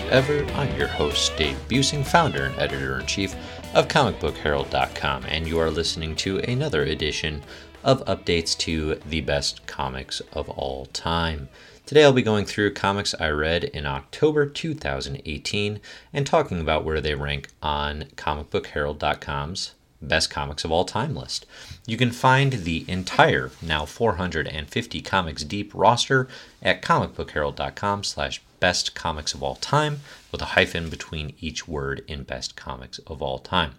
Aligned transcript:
Ever. 0.00 0.44
I'm 0.52 0.76
your 0.76 0.88
host, 0.88 1.36
Dave 1.36 1.56
Buesing, 1.68 2.04
founder 2.04 2.44
and 2.44 2.58
editor 2.58 3.00
in 3.00 3.06
chief 3.06 3.34
of 3.74 3.88
ComicBookHerald.com, 3.88 5.24
and 5.26 5.46
you 5.46 5.58
are 5.58 5.70
listening 5.70 6.14
to 6.16 6.38
another 6.38 6.82
edition 6.82 7.42
of 7.82 8.04
updates 8.04 8.56
to 8.58 8.96
the 9.06 9.20
best 9.20 9.66
comics 9.66 10.20
of 10.32 10.48
all 10.48 10.86
time. 10.86 11.48
Today 11.86 12.04
I'll 12.04 12.12
be 12.12 12.22
going 12.22 12.44
through 12.44 12.74
comics 12.74 13.14
I 13.18 13.28
read 13.30 13.64
in 13.64 13.86
October 13.86 14.46
2018 14.46 15.80
and 16.12 16.26
talking 16.26 16.60
about 16.60 16.84
where 16.84 17.00
they 17.00 17.14
rank 17.14 17.48
on 17.62 18.04
ComicBookHerald.com's 18.16 19.74
best 20.00 20.30
comics 20.30 20.64
of 20.64 20.70
all 20.70 20.84
time 20.84 21.14
list. 21.14 21.46
You 21.86 21.96
can 21.96 22.12
find 22.12 22.52
the 22.52 22.84
entire, 22.88 23.50
now 23.60 23.84
450 23.84 25.02
comics 25.02 25.44
deep 25.44 25.72
roster 25.74 26.28
at 26.62 26.82
comicbookherald.com 26.82 28.04
slash 28.04 28.40
best 28.60 28.94
comics 28.94 29.34
of 29.34 29.42
all 29.42 29.56
time 29.56 30.00
with 30.32 30.42
a 30.42 30.52
hyphen 30.56 30.88
between 30.88 31.34
each 31.40 31.66
word 31.66 32.04
in 32.06 32.22
best 32.22 32.56
comics 32.56 32.98
of 33.00 33.22
all 33.22 33.38
time. 33.38 33.74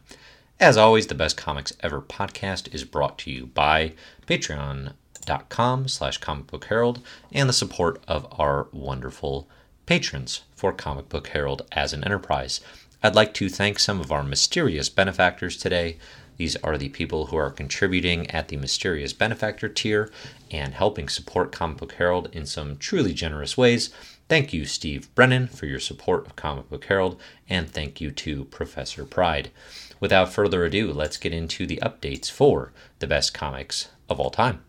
As 0.59 0.75
always, 0.75 1.07
the 1.07 1.15
Best 1.15 1.37
Comics 1.37 1.71
Ever 1.79 2.01
podcast 2.01 2.73
is 2.73 2.83
brought 2.83 3.17
to 3.19 3.31
you 3.31 3.45
by 3.45 3.93
patreon.com 4.27 5.87
slash 5.87 6.17
comic 6.17 6.47
book 6.47 6.65
herald 6.65 7.01
and 7.31 7.47
the 7.47 7.53
support 7.53 8.03
of 8.07 8.27
our 8.37 8.67
wonderful 8.73 9.47
patrons 9.85 10.41
for 10.55 10.73
Comic 10.73 11.07
Book 11.09 11.29
Herald 11.29 11.61
as 11.71 11.93
an 11.93 12.03
enterprise. 12.03 12.59
I'd 13.01 13.15
like 13.15 13.33
to 13.35 13.47
thank 13.47 13.79
some 13.79 14.01
of 14.01 14.11
our 14.11 14.23
mysterious 14.23 14.89
benefactors 14.89 15.55
today. 15.55 15.97
These 16.35 16.57
are 16.57 16.77
the 16.77 16.89
people 16.89 17.27
who 17.27 17.37
are 17.37 17.49
contributing 17.49 18.29
at 18.29 18.49
the 18.49 18.57
mysterious 18.57 19.13
benefactor 19.13 19.69
tier 19.69 20.11
and 20.51 20.73
helping 20.73 21.07
support 21.07 21.53
Comic 21.53 21.77
Book 21.77 21.93
Herald 21.93 22.29
in 22.33 22.45
some 22.45 22.75
truly 22.77 23.13
generous 23.13 23.57
ways. 23.57 23.89
Thank 24.29 24.53
you, 24.53 24.65
Steve 24.65 25.13
Brennan, 25.15 25.47
for 25.47 25.65
your 25.65 25.79
support 25.79 26.27
of 26.27 26.35
Comic 26.35 26.69
Book 26.69 26.85
Herald, 26.85 27.19
and 27.49 27.67
thank 27.67 27.99
you 27.99 28.11
to 28.11 28.45
Professor 28.45 29.03
Pride. 29.03 29.49
Without 29.99 30.31
further 30.31 30.63
ado, 30.63 30.93
let's 30.93 31.17
get 31.17 31.33
into 31.33 31.65
the 31.65 31.79
updates 31.81 32.29
for 32.29 32.71
the 32.99 33.07
best 33.07 33.33
comics 33.33 33.89
of 34.07 34.19
all 34.19 34.29
time. 34.29 34.61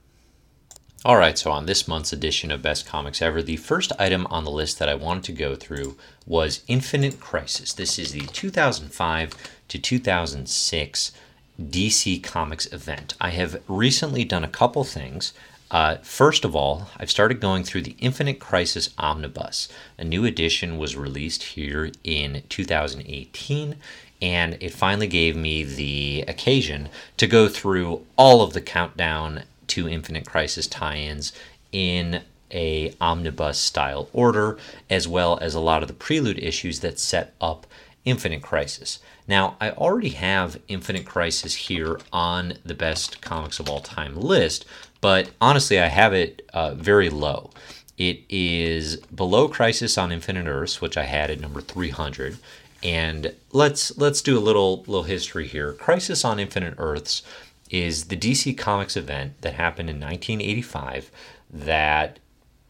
All 1.05 1.19
right, 1.19 1.37
so 1.37 1.51
on 1.51 1.67
this 1.67 1.87
month's 1.87 2.11
edition 2.11 2.51
of 2.51 2.63
Best 2.63 2.87
Comics 2.87 3.21
Ever, 3.21 3.43
the 3.43 3.57
first 3.59 3.93
item 3.99 4.27
on 4.29 4.45
the 4.45 4.51
list 4.51 4.79
that 4.79 4.89
I 4.89 4.95
wanted 4.95 5.25
to 5.25 5.33
go 5.33 5.55
through 5.55 5.99
was 6.27 6.63
Infinite 6.67 7.21
Crisis. 7.21 7.75
This 7.75 7.99
is 7.99 8.13
the 8.13 8.21
2005 8.21 9.35
to 9.69 9.79
2006 9.79 11.13
DC 11.61 12.23
Comics 12.23 12.73
event. 12.73 13.15
I 13.21 13.31
have 13.31 13.63
recently 13.69 14.25
done 14.25 14.45
a 14.45 14.49
couple 14.49 14.85
things. 14.85 15.35
Uh, 15.71 15.97
first 16.03 16.45
of 16.45 16.57
all, 16.57 16.89
I've 16.99 17.11
started 17.11 17.41
going 17.41 17.63
through 17.63 17.83
the 17.83 17.97
Infinite 18.01 18.41
Crisis 18.41 18.91
Omnibus. 18.99 19.69
A 19.99 20.05
new 20.05 20.25
edition 20.25 20.79
was 20.79 20.97
released 20.97 21.43
here 21.45 21.93
in 22.03 22.43
2018, 22.49 23.77
and 24.21 24.57
it 24.61 24.75
finally 24.75 25.07
gave 25.07 25.37
me 25.37 25.63
the 25.63 26.25
occasion 26.27 26.89
to 27.19 27.27
go 27.27 27.49
through 27.49 28.05
all 28.17 28.43
of 28.43 28.53
the 28.53 28.61
countdown 28.61 29.45
to 29.69 29.89
Infinite 29.89 30.27
Crisis 30.27 30.67
tie-ins 30.67 31.33
in 31.71 32.23
a 32.53 32.93
omnibus 33.01 33.59
style 33.59 34.09
order, 34.13 34.59
as 34.89 35.07
well 35.07 35.39
as 35.41 35.55
a 35.55 35.61
lot 35.61 35.83
of 35.83 35.89
the 35.89 35.95
prelude 35.95 36.41
issues 36.41 36.81
that 36.81 36.99
set 36.99 37.33
up 37.41 37.65
Infinite 38.05 38.43
Crisis. 38.43 38.99
Now, 39.29 39.57
I 39.61 39.71
already 39.71 40.09
have 40.11 40.59
Infinite 40.67 41.05
Crisis 41.07 41.55
here 41.55 42.01
on 42.13 42.55
the 42.65 42.75
best 42.75 43.21
comics 43.21 43.61
of 43.61 43.69
all 43.69 43.81
time 43.81 44.17
list, 44.17 44.65
but 45.01 45.31
honestly, 45.41 45.81
I 45.81 45.87
have 45.87 46.13
it 46.13 46.49
uh, 46.53 46.75
very 46.75 47.11
low. 47.11 47.51
It 47.97 48.23
is 48.29 48.97
below 48.97 49.49
Crisis 49.49 49.99
on 49.99 50.13
Infinite 50.13 50.47
Earths, 50.47 50.81
which 50.81 50.97
I 50.97 51.05
had 51.05 51.31
at 51.31 51.41
number 51.41 51.61
300. 51.61 52.39
And 52.83 53.35
let's 53.53 53.97
let's 53.99 54.23
do 54.23 54.39
a 54.39 54.41
little 54.41 54.79
little 54.87 55.03
history 55.03 55.47
here. 55.47 55.75
Crisis 55.75 56.25
on 56.25 56.41
Infinite 56.41 56.75
Earths 56.79 57.23
is 57.69 58.07
the 58.07 58.17
DC 58.17 58.57
Comics 58.57 58.97
event 58.97 59.41
that 59.43 59.55
happened 59.55 59.91
in 59.91 60.01
1985 60.01 61.11
that 61.51 62.19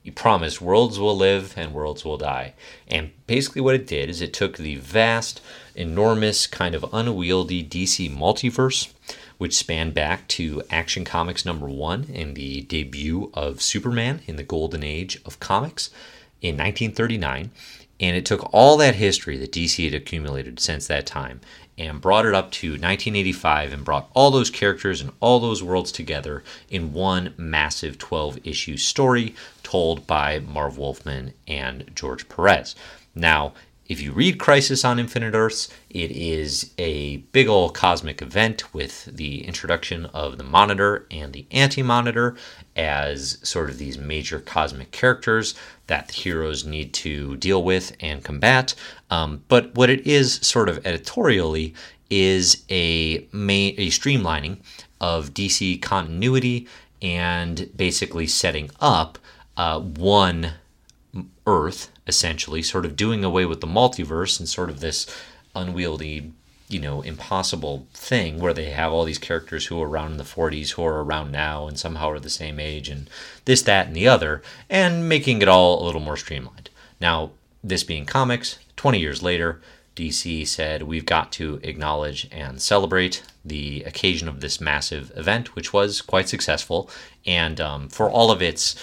you 0.02 0.12
promised 0.12 0.60
worlds 0.60 0.98
will 0.98 1.16
live 1.16 1.54
and 1.56 1.72
worlds 1.72 2.04
will 2.04 2.16
die. 2.16 2.54
And 2.88 3.10
basically, 3.26 3.60
what 3.60 3.74
it 3.74 3.86
did 3.86 4.08
is 4.08 4.20
it 4.20 4.32
took 4.32 4.56
the 4.56 4.76
vast, 4.76 5.40
enormous, 5.74 6.46
kind 6.46 6.74
of 6.74 6.86
unwieldy 6.92 7.62
DC 7.62 8.14
multiverse, 8.14 8.92
which 9.40 9.56
spanned 9.56 9.94
back 9.94 10.28
to 10.28 10.62
Action 10.68 11.02
Comics 11.02 11.46
number 11.46 11.66
one 11.66 12.10
and 12.12 12.36
the 12.36 12.60
debut 12.60 13.30
of 13.32 13.62
Superman 13.62 14.20
in 14.26 14.36
the 14.36 14.42
golden 14.42 14.84
age 14.84 15.18
of 15.24 15.40
comics 15.40 15.88
in 16.42 16.58
1939. 16.58 17.50
And 18.00 18.16
it 18.16 18.26
took 18.26 18.52
all 18.52 18.76
that 18.76 18.96
history 18.96 19.38
that 19.38 19.50
DC 19.50 19.82
had 19.82 19.94
accumulated 19.94 20.60
since 20.60 20.86
that 20.88 21.06
time 21.06 21.40
and 21.78 22.02
brought 22.02 22.26
it 22.26 22.34
up 22.34 22.50
to 22.50 22.72
1985 22.72 23.72
and 23.72 23.82
brought 23.82 24.10
all 24.12 24.30
those 24.30 24.50
characters 24.50 25.00
and 25.00 25.10
all 25.20 25.40
those 25.40 25.62
worlds 25.62 25.90
together 25.90 26.44
in 26.68 26.92
one 26.92 27.32
massive 27.38 27.96
12 27.96 28.40
issue 28.44 28.76
story 28.76 29.34
told 29.62 30.06
by 30.06 30.38
Marv 30.40 30.76
Wolfman 30.76 31.32
and 31.48 31.90
George 31.94 32.28
Perez. 32.28 32.74
Now, 33.14 33.54
if 33.90 34.00
you 34.00 34.12
read 34.12 34.38
Crisis 34.38 34.84
on 34.84 35.00
Infinite 35.00 35.34
Earths, 35.34 35.68
it 35.90 36.12
is 36.12 36.70
a 36.78 37.16
big 37.32 37.48
old 37.48 37.74
cosmic 37.74 38.22
event 38.22 38.72
with 38.72 39.06
the 39.06 39.44
introduction 39.44 40.06
of 40.06 40.38
the 40.38 40.44
Monitor 40.44 41.08
and 41.10 41.32
the 41.32 41.44
Anti 41.50 41.82
Monitor 41.82 42.36
as 42.76 43.38
sort 43.42 43.68
of 43.68 43.78
these 43.78 43.98
major 43.98 44.38
cosmic 44.38 44.92
characters 44.92 45.56
that 45.88 46.06
the 46.06 46.14
heroes 46.14 46.64
need 46.64 46.92
to 46.92 47.36
deal 47.38 47.64
with 47.64 47.96
and 47.98 48.22
combat. 48.22 48.76
Um, 49.10 49.42
but 49.48 49.74
what 49.74 49.90
it 49.90 50.06
is, 50.06 50.34
sort 50.34 50.68
of 50.68 50.86
editorially, 50.86 51.74
is 52.10 52.62
a, 52.70 53.26
ma- 53.32 53.74
a 53.76 53.88
streamlining 53.88 54.58
of 55.00 55.34
DC 55.34 55.82
continuity 55.82 56.68
and 57.02 57.68
basically 57.76 58.28
setting 58.28 58.70
up 58.78 59.18
uh, 59.56 59.80
one 59.80 60.52
Earth, 61.44 61.90
essentially, 62.10 62.60
sort 62.60 62.84
of 62.84 62.96
doing 62.96 63.24
away 63.24 63.46
with 63.46 63.62
the 63.62 63.66
multiverse 63.66 64.38
and 64.38 64.48
sort 64.48 64.68
of 64.68 64.80
this 64.80 65.06
unwieldy, 65.54 66.32
you 66.68 66.80
know, 66.80 67.00
impossible 67.00 67.86
thing 67.94 68.38
where 68.38 68.52
they 68.52 68.70
have 68.70 68.92
all 68.92 69.04
these 69.04 69.18
characters 69.18 69.66
who 69.66 69.80
are 69.80 69.88
around 69.88 70.10
in 70.10 70.18
the 70.18 70.24
40s 70.24 70.72
who 70.72 70.84
are 70.84 71.02
around 71.02 71.30
now 71.30 71.68
and 71.68 71.78
somehow 71.78 72.10
are 72.10 72.20
the 72.20 72.28
same 72.28 72.60
age 72.60 72.88
and 72.88 73.08
this, 73.44 73.62
that, 73.62 73.86
and 73.86 73.96
the 73.96 74.08
other, 74.08 74.42
and 74.68 75.08
making 75.08 75.40
it 75.40 75.48
all 75.48 75.82
a 75.82 75.86
little 75.86 76.00
more 76.00 76.16
streamlined. 76.16 76.68
Now, 77.00 77.30
this 77.62 77.84
being 77.84 78.06
comics, 78.06 78.58
20 78.76 78.98
years 78.98 79.22
later, 79.22 79.60
DC 79.96 80.46
said 80.46 80.82
we've 80.82 81.06
got 81.06 81.30
to 81.32 81.60
acknowledge 81.62 82.28
and 82.32 82.60
celebrate 82.60 83.22
the 83.44 83.82
occasion 83.84 84.28
of 84.28 84.40
this 84.40 84.60
massive 84.60 85.12
event, 85.16 85.54
which 85.54 85.72
was 85.72 86.00
quite 86.00 86.28
successful. 86.28 86.90
And 87.26 87.60
um, 87.60 87.88
for 87.88 88.10
all 88.10 88.30
of 88.30 88.42
its 88.42 88.76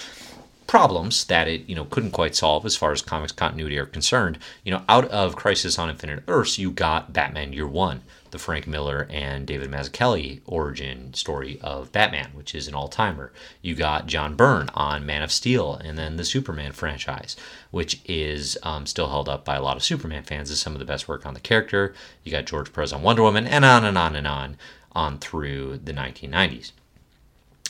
problems 0.68 1.24
that 1.26 1.48
it 1.48 1.68
you 1.68 1.76
know 1.76 1.86
couldn't 1.86 2.12
quite 2.12 2.36
solve 2.36 2.66
as 2.66 2.76
far 2.76 2.92
as 2.92 3.02
comics 3.02 3.32
continuity 3.32 3.78
are 3.78 3.86
concerned. 3.86 4.38
You 4.64 4.74
know 4.74 4.84
out 4.90 5.06
of 5.06 5.36
crisis 5.36 5.80
on 5.80 5.90
infinite 5.90 6.24
earths 6.28 6.60
you 6.60 6.72
got 6.72 7.14
batman 7.14 7.54
year 7.54 7.66
one 7.66 8.04
the 8.32 8.38
frank 8.38 8.68
miller 8.68 9.08
and 9.10 9.48
david 9.48 9.72
mazzucchelli 9.72 10.42
origin 10.46 11.14
story 11.14 11.58
of 11.62 11.92
batman 11.94 12.30
which 12.34 12.54
is 12.54 12.68
an 12.68 12.76
all-timer. 12.76 13.32
You 13.62 13.76
got 13.76 14.08
john 14.08 14.36
byrne 14.36 14.70
on 14.74 15.06
man 15.06 15.24
of 15.24 15.32
steel 15.32 15.76
and 15.76 15.98
then 15.98 16.18
the 16.18 16.26
superman 16.26 16.74
franchise 16.74 17.38
which 17.72 18.02
is 18.06 18.58
um, 18.64 18.86
still 18.86 19.08
held 19.08 19.30
up 19.30 19.46
by 19.46 19.56
a 19.56 19.64
lot 19.64 19.78
of 19.78 19.84
superman 19.84 20.24
fans 20.24 20.52
as 20.52 20.60
some 20.60 20.74
of 20.74 20.80
the 20.80 20.86
best 20.86 21.08
work 21.08 21.26
on 21.26 21.34
the 21.34 21.40
character. 21.40 21.94
You 22.24 22.32
got 22.32 22.46
george 22.46 22.74
perez 22.74 22.92
on 22.92 23.02
wonder 23.02 23.24
woman 23.24 23.48
and 23.48 23.64
on 23.64 23.86
and 23.86 23.98
on 23.98 24.16
and 24.16 24.28
on 24.28 24.58
on 24.92 25.18
through 25.20 25.78
the 25.78 25.94
1990s 25.94 26.72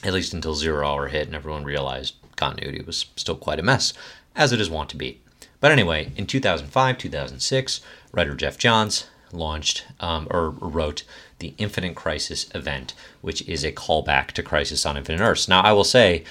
at 0.04 0.14
least 0.14 0.34
until 0.34 0.56
zero 0.56 0.88
hour 0.88 1.08
hit 1.08 1.28
and 1.28 1.36
everyone 1.36 1.64
realized 1.64 2.16
continuity 2.38 2.82
was 2.82 3.08
still 3.16 3.36
quite 3.36 3.60
a 3.60 3.64
mess, 3.64 3.94
as 4.36 4.54
it 4.54 4.62
is 4.62 4.70
wont 4.70 4.90
to 4.92 4.98
be. 4.98 5.20
But 5.60 5.72
anyway, 5.72 6.12
in 6.16 6.28
2005 6.28 6.98
2006, 6.98 7.82
writer 8.12 8.36
Geoff 8.36 8.58
Johns 8.58 9.08
launched 9.32 9.86
um, 10.00 10.28
or 10.32 10.52
wrote 10.52 11.04
the 11.40 11.54
Infinite 11.58 11.96
Crisis 11.96 12.50
event, 12.56 12.94
which 13.22 13.48
is 13.48 13.64
a 13.64 13.72
callback 13.72 14.32
to 14.32 14.44
Crisis 14.44 14.86
on 14.86 14.98
Infinite 14.98 15.22
Earths. 15.22 15.48
Now, 15.48 15.62
I 15.62 15.74
will 15.74 15.84
say, 15.84 16.24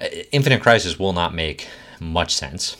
uh, 0.00 0.06
Infinite 0.32 0.62
Crisis 0.62 0.98
will 0.98 1.12
not 1.12 1.34
make 1.34 1.68
much 1.98 2.34
sense, 2.34 2.76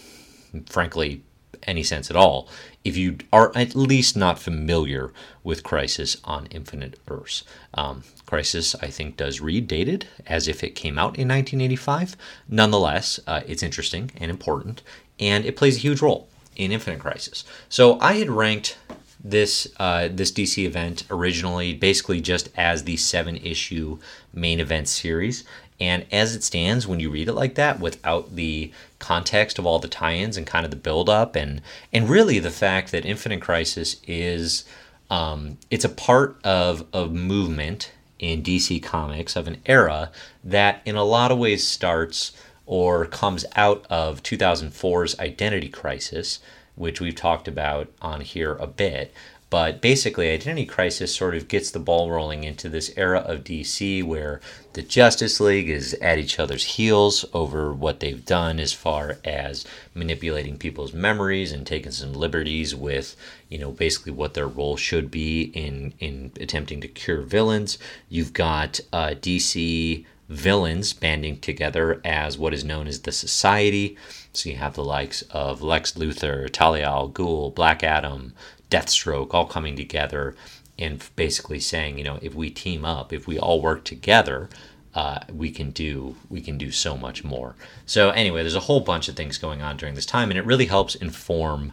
frankly, 0.66 1.22
any 1.64 1.82
sense 1.82 2.10
at 2.10 2.16
all, 2.16 2.48
if 2.84 2.96
you 2.96 3.18
are 3.32 3.52
at 3.54 3.74
least 3.74 4.16
not 4.16 4.38
familiar 4.38 5.12
with 5.44 5.62
Crisis 5.62 6.16
on 6.24 6.46
Infinite 6.46 6.98
Earths. 7.08 7.44
Um, 7.74 8.04
Crisis, 8.26 8.74
I 8.76 8.88
think, 8.88 9.16
does 9.16 9.40
read 9.40 9.66
dated 9.66 10.06
as 10.26 10.48
if 10.48 10.62
it 10.62 10.74
came 10.74 10.98
out 10.98 11.18
in 11.18 11.28
1985. 11.28 12.16
Nonetheless, 12.48 13.20
uh, 13.26 13.40
it's 13.46 13.62
interesting 13.62 14.10
and 14.16 14.30
important, 14.30 14.82
and 15.18 15.44
it 15.44 15.56
plays 15.56 15.76
a 15.76 15.80
huge 15.80 16.00
role 16.00 16.28
in 16.56 16.72
Infinite 16.72 17.00
Crisis. 17.00 17.44
So 17.68 17.98
I 18.00 18.14
had 18.14 18.30
ranked 18.30 18.78
this 19.22 19.68
uh, 19.78 20.08
this 20.10 20.32
DC 20.32 20.64
event 20.64 21.04
originally 21.10 21.74
basically 21.74 22.20
just 22.20 22.48
as 22.56 22.84
the 22.84 22.96
seven 22.96 23.36
issue 23.36 23.98
main 24.32 24.60
event 24.60 24.88
series, 24.88 25.44
And 25.80 26.04
as 26.12 26.34
it 26.34 26.44
stands, 26.44 26.86
when 26.86 27.00
you 27.00 27.10
read 27.10 27.28
it 27.28 27.32
like 27.32 27.54
that, 27.54 27.80
without 27.80 28.36
the 28.36 28.70
context 28.98 29.58
of 29.58 29.64
all 29.64 29.78
the 29.78 29.88
tie-ins 29.88 30.36
and 30.36 30.46
kind 30.46 30.64
of 30.64 30.70
the 30.70 30.76
build-up, 30.76 31.34
and 31.36 31.62
and 31.92 32.08
really 32.08 32.38
the 32.38 32.50
fact 32.50 32.92
that 32.92 33.06
Infinite 33.06 33.40
Crisis 33.40 33.96
is 34.06 34.64
um, 35.08 35.58
it's 35.70 35.84
a 35.84 35.88
part 35.88 36.38
of 36.44 36.86
a 36.92 37.06
movement 37.06 37.92
in 38.18 38.42
DC 38.42 38.82
Comics 38.82 39.34
of 39.34 39.48
an 39.48 39.60
era 39.66 40.10
that, 40.44 40.82
in 40.84 40.94
a 40.94 41.04
lot 41.04 41.32
of 41.32 41.38
ways, 41.38 41.66
starts 41.66 42.32
or 42.66 43.06
comes 43.06 43.44
out 43.56 43.84
of 43.90 44.22
2004's 44.22 45.18
Identity 45.18 45.68
Crisis, 45.68 46.38
which 46.76 47.00
we've 47.00 47.16
talked 47.16 47.48
about 47.48 47.90
on 48.00 48.20
here 48.20 48.54
a 48.56 48.66
bit. 48.66 49.12
But 49.50 49.80
basically, 49.80 50.30
Identity 50.30 50.64
Crisis 50.64 51.12
sort 51.12 51.34
of 51.34 51.48
gets 51.48 51.72
the 51.72 51.80
ball 51.80 52.08
rolling 52.08 52.44
into 52.44 52.68
this 52.68 52.92
era 52.96 53.18
of 53.18 53.42
DC 53.42 54.04
where 54.04 54.40
the 54.74 54.82
Justice 54.82 55.40
League 55.40 55.68
is 55.68 55.94
at 55.94 56.20
each 56.20 56.38
other's 56.38 56.62
heels 56.62 57.24
over 57.34 57.72
what 57.72 57.98
they've 57.98 58.24
done 58.24 58.60
as 58.60 58.72
far 58.72 59.18
as 59.24 59.64
manipulating 59.92 60.56
people's 60.56 60.92
memories 60.92 61.50
and 61.50 61.66
taking 61.66 61.90
some 61.90 62.12
liberties 62.12 62.76
with, 62.76 63.16
you 63.48 63.58
know, 63.58 63.72
basically 63.72 64.12
what 64.12 64.34
their 64.34 64.46
role 64.46 64.76
should 64.76 65.10
be 65.10 65.42
in 65.42 65.94
in 65.98 66.30
attempting 66.40 66.80
to 66.80 66.88
cure 66.88 67.22
villains. 67.22 67.76
You've 68.08 68.32
got 68.32 68.78
uh, 68.92 69.14
DC 69.20 70.04
villains 70.28 70.92
banding 70.92 71.40
together 71.40 72.00
as 72.04 72.38
what 72.38 72.54
is 72.54 72.62
known 72.62 72.86
as 72.86 73.00
the 73.00 73.10
Society. 73.10 73.96
So 74.32 74.48
you 74.48 74.56
have 74.56 74.74
the 74.74 74.84
likes 74.84 75.22
of 75.22 75.60
Lex 75.60 75.94
Luthor, 75.94 76.48
Talia 76.48 76.86
al 76.86 77.10
Ghul, 77.10 77.52
Black 77.52 77.82
Adam, 77.82 78.32
Deathstroke 78.70 79.34
all 79.34 79.46
coming 79.46 79.76
together 79.76 80.34
and 80.78 81.04
basically 81.16 81.60
saying, 81.60 81.98
you 81.98 82.04
know, 82.04 82.18
if 82.22 82.34
we 82.34 82.50
team 82.50 82.84
up, 82.84 83.12
if 83.12 83.26
we 83.26 83.38
all 83.38 83.60
work 83.60 83.84
together, 83.84 84.48
uh, 84.94 85.20
we 85.32 85.50
can 85.50 85.70
do 85.70 86.16
we 86.28 86.40
can 86.40 86.58
do 86.58 86.70
so 86.70 86.96
much 86.96 87.22
more. 87.22 87.54
So 87.86 88.10
anyway, 88.10 88.42
there's 88.42 88.54
a 88.54 88.60
whole 88.60 88.80
bunch 88.80 89.08
of 89.08 89.16
things 89.16 89.38
going 89.38 89.62
on 89.62 89.76
during 89.76 89.94
this 89.94 90.06
time, 90.06 90.30
and 90.30 90.38
it 90.38 90.46
really 90.46 90.66
helps 90.66 90.94
inform 90.94 91.72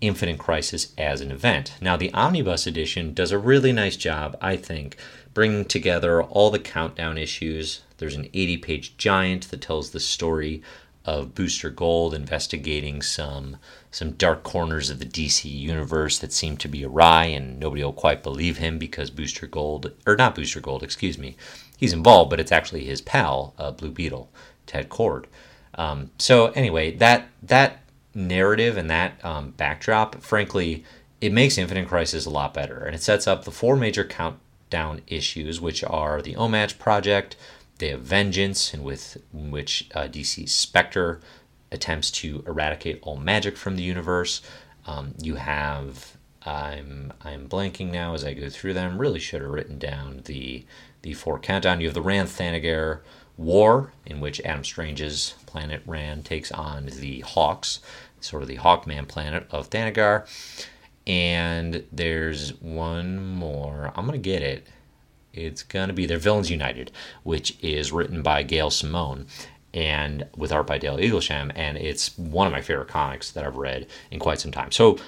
Infinite 0.00 0.38
Crisis 0.38 0.92
as 0.98 1.20
an 1.20 1.30
event. 1.30 1.74
Now, 1.80 1.96
the 1.96 2.12
Omnibus 2.12 2.66
edition 2.66 3.14
does 3.14 3.32
a 3.32 3.38
really 3.38 3.72
nice 3.72 3.96
job, 3.96 4.36
I 4.40 4.56
think, 4.56 4.96
bringing 5.32 5.64
together 5.64 6.22
all 6.22 6.50
the 6.50 6.58
countdown 6.58 7.18
issues. 7.18 7.82
There's 7.98 8.16
an 8.16 8.28
80 8.34 8.56
page 8.58 8.96
giant 8.96 9.50
that 9.50 9.60
tells 9.60 9.90
the 9.90 10.00
story 10.00 10.62
of 11.04 11.34
Booster 11.34 11.70
Gold 11.70 12.14
investigating 12.14 13.02
some 13.02 13.56
some 13.92 14.12
dark 14.12 14.42
corners 14.42 14.88
of 14.90 14.98
the 14.98 15.04
DC 15.04 15.44
universe 15.44 16.18
that 16.18 16.32
seem 16.32 16.56
to 16.56 16.66
be 16.66 16.84
awry, 16.84 17.26
and 17.26 17.60
nobody 17.60 17.84
will 17.84 17.92
quite 17.92 18.22
believe 18.22 18.56
him 18.56 18.78
because 18.78 19.10
Booster 19.10 19.46
Gold, 19.46 19.92
or 20.06 20.16
not 20.16 20.34
Booster 20.34 20.60
Gold, 20.60 20.82
excuse 20.82 21.18
me, 21.18 21.36
he's 21.76 21.92
involved, 21.92 22.30
but 22.30 22.40
it's 22.40 22.50
actually 22.50 22.86
his 22.86 23.02
pal, 23.02 23.54
uh, 23.58 23.70
Blue 23.70 23.90
Beetle, 23.90 24.30
Ted 24.66 24.88
Kord. 24.88 25.26
Um, 25.74 26.10
so 26.18 26.46
anyway, 26.48 26.96
that 26.96 27.28
that 27.42 27.82
narrative 28.14 28.76
and 28.76 28.90
that 28.90 29.22
um, 29.24 29.50
backdrop, 29.52 30.22
frankly, 30.22 30.84
it 31.20 31.32
makes 31.32 31.58
Infinite 31.58 31.88
Crisis 31.88 32.24
a 32.24 32.30
lot 32.30 32.54
better, 32.54 32.78
and 32.78 32.94
it 32.94 33.02
sets 33.02 33.26
up 33.26 33.44
the 33.44 33.50
four 33.50 33.76
major 33.76 34.04
countdown 34.04 35.02
issues, 35.06 35.60
which 35.60 35.84
are 35.84 36.22
the 36.22 36.34
OMAC 36.34 36.78
project, 36.78 37.36
Day 37.76 37.90
of 37.90 38.00
Vengeance, 38.00 38.72
and 38.72 38.84
with 38.84 39.18
in 39.34 39.50
which 39.50 39.90
uh, 39.94 40.04
DC's 40.04 40.52
Spectre 40.54 41.20
attempts 41.72 42.10
to 42.10 42.44
eradicate 42.46 43.00
all 43.02 43.16
magic 43.16 43.56
from 43.56 43.76
the 43.76 43.82
universe. 43.82 44.42
Um, 44.86 45.14
you 45.20 45.36
have 45.36 46.16
I'm 46.44 47.12
I'm 47.22 47.48
blanking 47.48 47.90
now 47.90 48.14
as 48.14 48.24
I 48.24 48.34
go 48.34 48.48
through 48.48 48.74
them. 48.74 48.98
Really 48.98 49.20
should 49.20 49.42
have 49.42 49.50
written 49.50 49.78
down 49.78 50.22
the 50.24 50.64
the 51.02 51.14
four 51.14 51.38
countdown. 51.38 51.80
You 51.80 51.88
have 51.88 51.94
the 51.94 52.02
Rann 52.02 52.26
Thanagar 52.26 53.00
War, 53.36 53.92
in 54.06 54.20
which 54.20 54.40
Adam 54.42 54.64
Strange's 54.64 55.34
planet 55.46 55.82
Rann 55.86 56.22
takes 56.22 56.52
on 56.52 56.86
the 56.86 57.20
Hawks, 57.20 57.80
sort 58.20 58.42
of 58.42 58.48
the 58.48 58.58
Hawkman 58.58 59.08
planet 59.08 59.46
of 59.50 59.70
Thanagar. 59.70 60.26
And 61.06 61.84
there's 61.90 62.60
one 62.60 63.18
more. 63.18 63.92
I'm 63.96 64.06
gonna 64.06 64.18
get 64.18 64.42
it. 64.42 64.66
It's 65.32 65.62
gonna 65.62 65.92
be 65.92 66.06
their 66.06 66.18
Villains 66.18 66.50
United, 66.50 66.92
which 67.22 67.56
is 67.62 67.92
written 67.92 68.22
by 68.22 68.42
Gail 68.42 68.70
Simone 68.70 69.26
and 69.74 70.26
with 70.36 70.52
art 70.52 70.66
by 70.66 70.78
Dale 70.78 70.98
Eaglesham, 70.98 71.52
and 71.54 71.76
it's 71.76 72.16
one 72.18 72.46
of 72.46 72.52
my 72.52 72.60
favorite 72.60 72.88
comics 72.88 73.30
that 73.32 73.44
I've 73.44 73.56
read 73.56 73.86
in 74.10 74.18
quite 74.18 74.40
some 74.40 74.52
time. 74.52 74.70
So, 74.72 74.98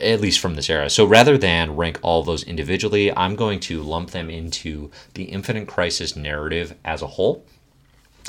at 0.00 0.20
least 0.20 0.38
from 0.38 0.54
this 0.54 0.70
era. 0.70 0.88
So, 0.88 1.04
rather 1.04 1.36
than 1.36 1.76
rank 1.76 1.98
all 2.02 2.22
those 2.22 2.44
individually, 2.44 3.14
I'm 3.16 3.34
going 3.34 3.60
to 3.60 3.82
lump 3.82 4.10
them 4.10 4.30
into 4.30 4.90
the 5.14 5.24
Infinite 5.24 5.66
Crisis 5.66 6.14
narrative 6.14 6.76
as 6.84 7.02
a 7.02 7.08
whole. 7.08 7.44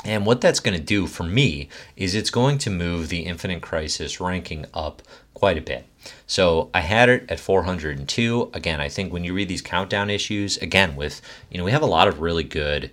And 0.04 0.26
what 0.26 0.40
that's 0.40 0.60
going 0.60 0.76
to 0.76 0.84
do 0.84 1.06
for 1.06 1.22
me 1.22 1.68
is 1.96 2.14
it's 2.14 2.30
going 2.30 2.58
to 2.58 2.70
move 2.70 3.08
the 3.08 3.20
Infinite 3.20 3.62
Crisis 3.62 4.20
ranking 4.20 4.66
up 4.74 5.00
quite 5.32 5.56
a 5.56 5.62
bit. 5.62 5.86
So 6.26 6.70
I 6.74 6.80
had 6.80 7.08
it 7.08 7.30
at 7.30 7.40
402. 7.40 8.50
Again, 8.52 8.80
I 8.80 8.88
think 8.88 9.12
when 9.12 9.24
you 9.24 9.32
read 9.32 9.48
these 9.48 9.62
countdown 9.62 10.10
issues, 10.10 10.58
again, 10.58 10.96
with, 10.96 11.22
you 11.50 11.56
know, 11.56 11.64
we 11.64 11.70
have 11.70 11.82
a 11.82 11.86
lot 11.86 12.08
of 12.08 12.20
really 12.20 12.44
good 12.44 12.90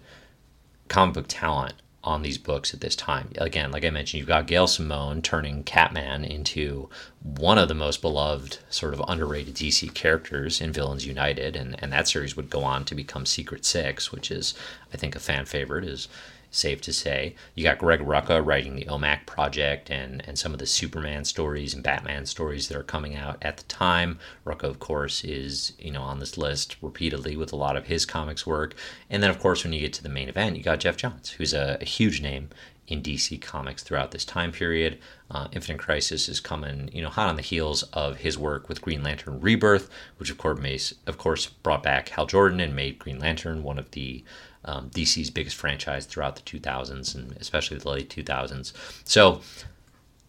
comic 0.87 1.15
book 1.15 1.25
talent 1.27 1.73
on 2.03 2.21
these 2.23 2.37
books 2.37 2.73
at 2.73 2.81
this 2.81 2.95
time. 2.95 3.29
Again, 3.37 3.71
like 3.71 3.85
I 3.85 3.89
mentioned, 3.91 4.19
you've 4.19 4.27
got 4.27 4.47
Gail 4.47 4.67
Simone 4.67 5.21
turning 5.21 5.63
Catman 5.63 6.23
into 6.25 6.89
one 7.21 7.57
of 7.57 7.67
the 7.67 7.75
most 7.75 8.01
beloved, 8.01 8.57
sort 8.69 8.93
of 8.93 9.03
underrated 9.07 9.55
DC 9.55 9.93
characters 9.93 10.59
in 10.59 10.73
Villains 10.73 11.05
United, 11.05 11.55
and, 11.55 11.75
and 11.79 11.91
that 11.91 12.07
series 12.07 12.35
would 12.35 12.49
go 12.49 12.63
on 12.63 12.85
to 12.85 12.95
become 12.95 13.25
Secret 13.25 13.65
Six, 13.65 14.11
which 14.11 14.31
is, 14.31 14.55
I 14.93 14.97
think, 14.97 15.15
a 15.15 15.19
fan 15.19 15.45
favorite. 15.45 15.85
Is 15.85 16.07
safe 16.51 16.81
to 16.81 16.93
say. 16.93 17.35
You 17.55 17.63
got 17.63 17.79
Greg 17.79 18.01
Rucka 18.01 18.45
writing 18.45 18.75
the 18.75 18.85
OMAC 18.85 19.25
project 19.25 19.89
and, 19.89 20.21
and 20.27 20.37
some 20.37 20.53
of 20.53 20.59
the 20.59 20.67
Superman 20.67 21.25
stories 21.25 21.73
and 21.73 21.81
Batman 21.81 22.25
stories 22.25 22.67
that 22.67 22.77
are 22.77 22.83
coming 22.83 23.15
out 23.15 23.37
at 23.41 23.57
the 23.57 23.63
time. 23.63 24.19
Rucka, 24.45 24.65
of 24.65 24.79
course, 24.79 25.23
is 25.23 25.73
you 25.79 25.91
know 25.91 26.01
on 26.01 26.19
this 26.19 26.37
list 26.37 26.75
repeatedly 26.81 27.35
with 27.35 27.53
a 27.53 27.55
lot 27.55 27.77
of 27.77 27.87
his 27.87 28.05
comics 28.05 28.45
work. 28.45 28.75
And 29.09 29.23
then, 29.23 29.29
of 29.29 29.39
course, 29.39 29.63
when 29.63 29.73
you 29.73 29.79
get 29.79 29.93
to 29.93 30.03
the 30.03 30.09
main 30.09 30.29
event, 30.29 30.57
you 30.57 30.63
got 30.63 30.81
Geoff 30.81 30.97
Johns, 30.97 31.31
who's 31.31 31.53
a, 31.53 31.77
a 31.81 31.85
huge 31.85 32.21
name 32.21 32.49
in 32.91 33.01
DC 33.01 33.41
Comics 33.41 33.83
throughout 33.83 34.11
this 34.11 34.25
time 34.25 34.51
period. 34.51 34.99
Uh, 35.29 35.47
Infinite 35.53 35.79
Crisis 35.79 36.27
is 36.27 36.41
coming, 36.41 36.89
you 36.91 37.01
know, 37.01 37.07
hot 37.07 37.29
on 37.29 37.37
the 37.37 37.41
heels 37.41 37.83
of 37.93 38.17
his 38.17 38.37
work 38.37 38.67
with 38.67 38.81
Green 38.81 39.01
Lantern 39.01 39.39
Rebirth, 39.39 39.89
which 40.17 40.29
of 40.29 40.37
course, 40.37 40.93
of 41.07 41.17
course 41.17 41.47
brought 41.47 41.83
back 41.83 42.09
Hal 42.09 42.25
Jordan 42.25 42.59
and 42.59 42.75
made 42.75 42.99
Green 42.99 43.17
Lantern 43.17 43.63
one 43.63 43.79
of 43.79 43.89
the 43.91 44.23
um, 44.65 44.89
DC's 44.89 45.29
biggest 45.29 45.55
franchise 45.55 46.05
throughout 46.05 46.35
the 46.35 46.41
2000s 46.41 47.15
and 47.15 47.31
especially 47.37 47.77
the 47.77 47.89
late 47.89 48.09
2000s. 48.09 48.73
So, 49.05 49.39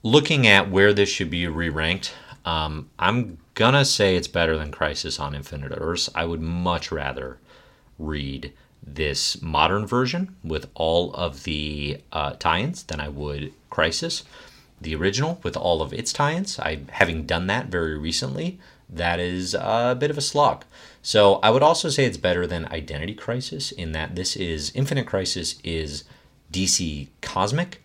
looking 0.05 0.47
at 0.47 0.71
where 0.71 0.93
this 0.93 1.09
should 1.09 1.31
be 1.31 1.49
re 1.49 1.69
ranked, 1.69 2.15
um, 2.45 2.91
I'm 2.99 3.39
gonna 3.55 3.85
say 3.85 4.15
it's 4.15 4.29
better 4.29 4.57
than 4.57 4.71
Crisis 4.71 5.19
on 5.19 5.35
Infinite 5.35 5.73
Earths. 5.77 6.09
I 6.15 6.25
would 6.27 6.41
much 6.41 6.93
rather 6.93 7.39
read 7.99 8.53
this 8.83 9.41
modern 9.41 9.87
version 9.87 10.35
with 10.43 10.69
all 10.75 11.13
of 11.15 11.45
the 11.45 11.99
uh, 12.13 12.33
tie-ins 12.33 12.83
than 12.85 13.01
I 13.01 13.09
would 13.09 13.53
Crisis, 13.71 14.25
the 14.81 14.95
original 14.95 15.41
with 15.43 15.57
all 15.57 15.81
of 15.81 15.93
its 15.93 16.13
tie-ins. 16.13 16.59
I 16.59 16.81
having 16.91 17.25
done 17.25 17.47
that 17.47 17.67
very 17.67 17.97
recently, 17.97 18.59
that 18.89 19.21
is 19.21 19.55
a 19.55 19.97
bit 19.99 20.11
of 20.11 20.19
a 20.19 20.23
slog. 20.23 20.65
So 21.03 21.37
I 21.37 21.51
would 21.51 21.63
also 21.63 21.89
say 21.89 22.05
it's 22.05 22.17
better 22.17 22.47
than 22.47 22.67
Identity 22.67 23.15
Crisis 23.15 23.73
in 23.73 23.93
that 23.93 24.15
this 24.15 24.37
is 24.37 24.73
Infinite 24.75 25.07
Crisis 25.07 25.59
is 25.65 26.05
DC 26.53 27.09
cosmic 27.21 27.83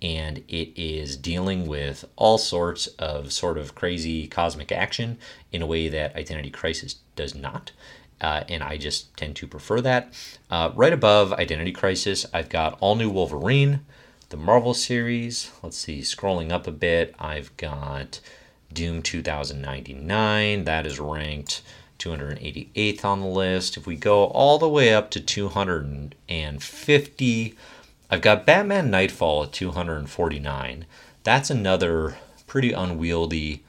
and 0.00 0.38
it 0.48 0.80
is 0.80 1.16
dealing 1.16 1.66
with 1.66 2.04
all 2.16 2.38
sorts 2.38 2.86
of 2.98 3.32
sort 3.32 3.58
of 3.58 3.74
crazy 3.74 4.26
cosmic 4.28 4.70
action 4.70 5.18
in 5.50 5.62
a 5.62 5.66
way 5.66 5.88
that 5.88 6.14
Identity 6.14 6.50
Crisis 6.50 6.96
does 7.16 7.34
not. 7.34 7.72
Uh, 8.20 8.44
and 8.48 8.62
I 8.62 8.76
just 8.76 9.16
tend 9.16 9.36
to 9.36 9.46
prefer 9.46 9.80
that. 9.80 10.12
Uh, 10.50 10.72
right 10.74 10.92
above 10.92 11.32
Identity 11.32 11.72
Crisis, 11.72 12.26
I've 12.32 12.48
got 12.48 12.76
All 12.80 12.96
New 12.96 13.10
Wolverine, 13.10 13.80
the 14.30 14.36
Marvel 14.36 14.74
series. 14.74 15.52
Let's 15.62 15.78
see, 15.78 16.00
scrolling 16.00 16.50
up 16.50 16.66
a 16.66 16.72
bit, 16.72 17.14
I've 17.18 17.56
got 17.56 18.20
Doom 18.72 19.02
2099. 19.02 20.64
That 20.64 20.86
is 20.86 20.98
ranked 21.00 21.62
288th 21.98 23.04
on 23.04 23.20
the 23.20 23.26
list. 23.26 23.76
If 23.76 23.86
we 23.86 23.96
go 23.96 24.24
all 24.24 24.58
the 24.58 24.68
way 24.68 24.94
up 24.94 25.10
to 25.12 25.20
250, 25.20 27.54
I've 28.10 28.20
got 28.20 28.46
Batman 28.46 28.90
Nightfall 28.90 29.44
at 29.44 29.52
249. 29.52 30.86
That's 31.24 31.50
another 31.50 32.16
pretty 32.46 32.72
unwieldy 32.72 33.62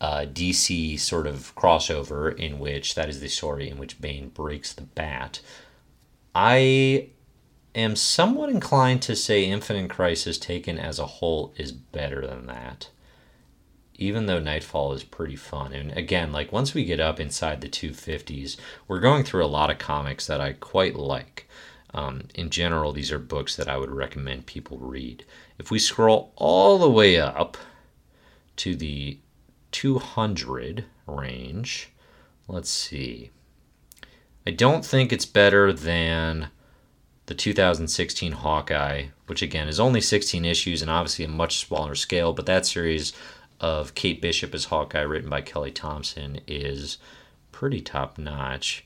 uh, 0.00 0.26
DC 0.32 0.98
sort 0.98 1.26
of 1.26 1.54
crossover 1.54 2.34
in 2.36 2.58
which 2.58 2.94
that 2.94 3.08
is 3.08 3.20
the 3.20 3.28
story 3.28 3.68
in 3.68 3.78
which 3.78 4.00
Bane 4.00 4.28
breaks 4.28 4.72
the 4.72 4.82
bat. 4.82 5.40
I 6.34 7.08
am 7.74 7.96
somewhat 7.96 8.50
inclined 8.50 9.02
to 9.02 9.16
say 9.16 9.44
Infinite 9.44 9.90
Crisis 9.90 10.38
taken 10.38 10.78
as 10.78 10.98
a 10.98 11.06
whole 11.06 11.52
is 11.56 11.72
better 11.72 12.26
than 12.26 12.46
that 12.46 12.88
even 14.00 14.24
though 14.24 14.40
Nightfall 14.40 14.94
is 14.94 15.04
pretty 15.04 15.36
fun. 15.36 15.74
And 15.74 15.92
again, 15.92 16.32
like 16.32 16.52
once 16.52 16.72
we 16.72 16.84
get 16.84 17.00
up 17.00 17.20
inside 17.20 17.60
the 17.60 17.68
250s, 17.68 18.56
we're 18.88 18.98
going 18.98 19.24
through 19.24 19.44
a 19.44 19.46
lot 19.46 19.70
of 19.70 19.78
comics 19.78 20.26
that 20.26 20.40
I 20.40 20.54
quite 20.54 20.96
like. 20.96 21.46
um, 21.92 22.22
in 22.34 22.50
general, 22.50 22.92
these 22.92 23.12
are 23.12 23.18
books 23.18 23.56
that 23.56 23.68
I 23.68 23.76
would 23.76 23.90
recommend 23.90 24.46
people 24.46 24.78
read. 24.78 25.24
If 25.58 25.70
we 25.70 25.78
scroll 25.78 26.32
all 26.36 26.78
the 26.78 26.90
way 26.90 27.20
up 27.20 27.56
to 28.56 28.76
the 28.76 29.18
200 29.72 30.84
range, 31.06 31.90
let's 32.48 32.70
see. 32.70 33.30
I 34.46 34.50
don't 34.50 34.84
think 34.84 35.12
it's 35.12 35.26
better 35.26 35.72
than 35.72 36.48
the 37.26 37.34
2016 37.34 38.32
Hawkeye, 38.32 39.06
which 39.26 39.42
again 39.42 39.68
is 39.68 39.78
only 39.78 40.00
16 40.00 40.44
issues 40.44 40.82
and 40.82 40.90
obviously 40.90 41.24
a 41.24 41.28
much 41.28 41.58
smaller 41.58 41.94
scale, 41.94 42.32
but 42.32 42.46
that 42.46 42.66
series 42.66 43.12
of 43.60 43.94
Kate 43.94 44.20
Bishop 44.20 44.54
as 44.54 44.64
Hawkeye, 44.64 45.02
written 45.02 45.30
by 45.30 45.42
Kelly 45.42 45.70
Thompson, 45.70 46.40
is 46.46 46.98
pretty 47.52 47.80
top 47.80 48.18
notch. 48.18 48.84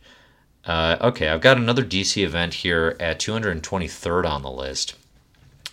Uh, 0.66 0.96
okay, 1.00 1.28
I've 1.28 1.40
got 1.40 1.56
another 1.56 1.84
DC 1.84 2.22
event 2.22 2.54
here 2.54 2.96
at 2.98 3.20
223rd 3.20 4.28
on 4.28 4.42
the 4.42 4.50
list, 4.50 4.94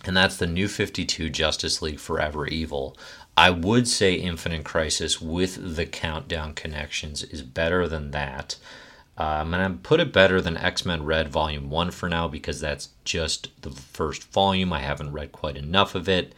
and 0.04 0.16
that's 0.16 0.36
the 0.36 0.46
New 0.46 0.68
52 0.68 1.30
Justice 1.30 1.82
League 1.82 1.98
Forever 1.98 2.46
Evil. 2.46 2.96
I 3.36 3.50
would 3.50 3.88
say 3.88 4.14
Infinite 4.14 4.64
Crisis 4.64 5.20
with 5.20 5.76
the 5.76 5.86
countdown 5.86 6.54
connections 6.54 7.22
is 7.22 7.42
better 7.42 7.88
than 7.88 8.10
that. 8.10 8.56
Uh, 9.18 9.40
I'm 9.40 9.50
going 9.50 9.72
to 9.72 9.78
put 9.78 10.00
it 10.00 10.12
better 10.12 10.40
than 10.40 10.56
X 10.56 10.84
Men 10.84 11.04
Red 11.04 11.28
Volume 11.28 11.70
1 11.70 11.90
for 11.90 12.08
now 12.08 12.28
because 12.28 12.60
that's 12.60 12.90
just 13.04 13.48
the 13.62 13.70
first 13.70 14.24
volume. 14.32 14.72
I 14.72 14.80
haven't 14.80 15.12
read 15.12 15.32
quite 15.32 15.56
enough 15.56 15.94
of 15.94 16.08
it. 16.08 16.34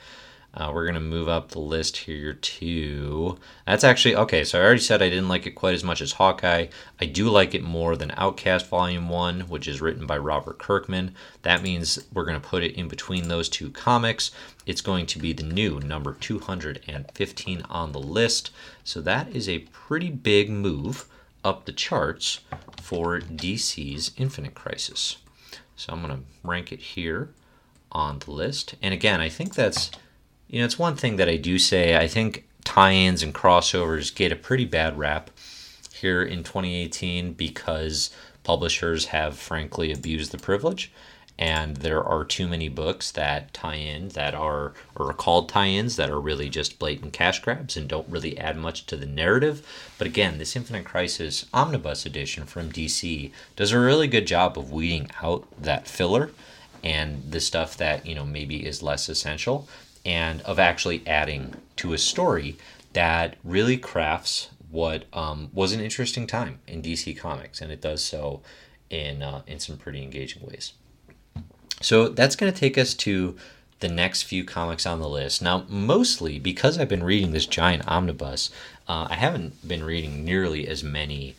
Uh, 0.56 0.70
we're 0.72 0.84
going 0.84 0.94
to 0.94 1.00
move 1.00 1.28
up 1.28 1.50
the 1.50 1.58
list 1.58 1.96
here 1.96 2.32
to. 2.32 3.36
That's 3.66 3.82
actually. 3.82 4.14
Okay, 4.14 4.44
so 4.44 4.60
I 4.60 4.64
already 4.64 4.80
said 4.80 5.02
I 5.02 5.08
didn't 5.08 5.28
like 5.28 5.46
it 5.46 5.52
quite 5.52 5.74
as 5.74 5.82
much 5.82 6.00
as 6.00 6.12
Hawkeye. 6.12 6.68
I 7.00 7.04
do 7.06 7.28
like 7.28 7.54
it 7.54 7.62
more 7.62 7.96
than 7.96 8.12
Outcast 8.16 8.68
Volume 8.68 9.08
1, 9.08 9.42
which 9.42 9.66
is 9.66 9.80
written 9.80 10.06
by 10.06 10.16
Robert 10.16 10.58
Kirkman. 10.58 11.14
That 11.42 11.62
means 11.62 12.06
we're 12.12 12.24
going 12.24 12.40
to 12.40 12.48
put 12.48 12.62
it 12.62 12.76
in 12.76 12.86
between 12.86 13.26
those 13.26 13.48
two 13.48 13.70
comics. 13.70 14.30
It's 14.64 14.80
going 14.80 15.06
to 15.06 15.18
be 15.18 15.32
the 15.32 15.42
new 15.42 15.80
number 15.80 16.14
215 16.14 17.62
on 17.62 17.92
the 17.92 18.00
list. 18.00 18.50
So 18.84 19.00
that 19.00 19.34
is 19.34 19.48
a 19.48 19.66
pretty 19.72 20.10
big 20.10 20.50
move 20.50 21.06
up 21.42 21.64
the 21.64 21.72
charts 21.72 22.40
for 22.80 23.18
DC's 23.18 24.12
Infinite 24.16 24.54
Crisis. 24.54 25.16
So 25.76 25.92
I'm 25.92 26.02
going 26.02 26.16
to 26.16 26.24
rank 26.42 26.70
it 26.70 26.80
here 26.80 27.30
on 27.90 28.20
the 28.20 28.30
list. 28.30 28.76
And 28.80 28.94
again, 28.94 29.20
I 29.20 29.28
think 29.28 29.54
that's 29.54 29.90
you 30.48 30.60
know, 30.60 30.64
it's 30.64 30.78
one 30.78 30.96
thing 30.96 31.16
that 31.16 31.28
I 31.28 31.36
do 31.36 31.58
say. 31.58 31.96
I 31.96 32.06
think 32.06 32.46
tie-ins 32.64 33.22
and 33.22 33.34
crossovers 33.34 34.14
get 34.14 34.32
a 34.32 34.36
pretty 34.36 34.64
bad 34.64 34.98
rap 34.98 35.30
here 35.92 36.22
in 36.22 36.42
2018 36.42 37.32
because 37.32 38.10
publishers 38.42 39.06
have 39.06 39.38
frankly 39.38 39.92
abused 39.92 40.32
the 40.32 40.38
privilege 40.38 40.92
and 41.38 41.78
there 41.78 42.02
are 42.02 42.24
too 42.24 42.46
many 42.46 42.68
books 42.68 43.10
that 43.10 43.52
tie 43.52 43.74
in 43.74 44.08
that 44.10 44.34
are 44.34 44.72
or 44.94 45.10
are 45.10 45.14
called 45.14 45.48
tie-ins 45.48 45.96
that 45.96 46.10
are 46.10 46.20
really 46.20 46.48
just 46.48 46.78
blatant 46.78 47.12
cash 47.12 47.40
grabs 47.40 47.76
and 47.76 47.88
don't 47.88 48.08
really 48.08 48.38
add 48.38 48.56
much 48.56 48.86
to 48.86 48.96
the 48.96 49.06
narrative 49.06 49.66
but 49.98 50.06
again 50.06 50.38
this 50.38 50.54
infinite 50.54 50.84
crisis 50.84 51.46
omnibus 51.52 52.06
edition 52.06 52.44
from 52.44 52.70
dc 52.70 53.30
does 53.56 53.72
a 53.72 53.78
really 53.78 54.06
good 54.06 54.26
job 54.26 54.56
of 54.56 54.70
weeding 54.70 55.10
out 55.22 55.44
that 55.60 55.88
filler 55.88 56.30
and 56.84 57.32
the 57.32 57.40
stuff 57.40 57.76
that 57.76 58.06
you 58.06 58.14
know 58.14 58.24
maybe 58.24 58.64
is 58.64 58.82
less 58.82 59.08
essential 59.08 59.68
and 60.04 60.40
of 60.42 60.58
actually 60.58 61.02
adding 61.06 61.54
to 61.76 61.92
a 61.92 61.98
story 61.98 62.56
that 62.92 63.36
really 63.42 63.76
crafts 63.76 64.48
what 64.70 65.04
um, 65.12 65.50
was 65.52 65.72
an 65.72 65.80
interesting 65.80 66.26
time 66.26 66.58
in 66.66 66.82
DC 66.82 67.16
Comics, 67.16 67.60
and 67.60 67.70
it 67.70 67.80
does 67.80 68.02
so 68.02 68.40
in 68.90 69.22
uh, 69.22 69.42
in 69.46 69.58
some 69.60 69.76
pretty 69.76 70.02
engaging 70.02 70.46
ways. 70.46 70.72
So 71.80 72.08
that's 72.08 72.36
going 72.36 72.52
to 72.52 72.58
take 72.58 72.78
us 72.78 72.94
to 72.94 73.36
the 73.80 73.88
next 73.88 74.22
few 74.22 74.44
comics 74.44 74.86
on 74.86 75.00
the 75.00 75.08
list. 75.08 75.42
Now, 75.42 75.64
mostly 75.68 76.38
because 76.38 76.78
I've 76.78 76.88
been 76.88 77.02
reading 77.02 77.32
this 77.32 77.46
giant 77.46 77.86
omnibus, 77.86 78.50
uh, 78.88 79.08
I 79.10 79.16
haven't 79.16 79.66
been 79.66 79.84
reading 79.84 80.24
nearly 80.24 80.66
as 80.66 80.82
many 80.82 81.34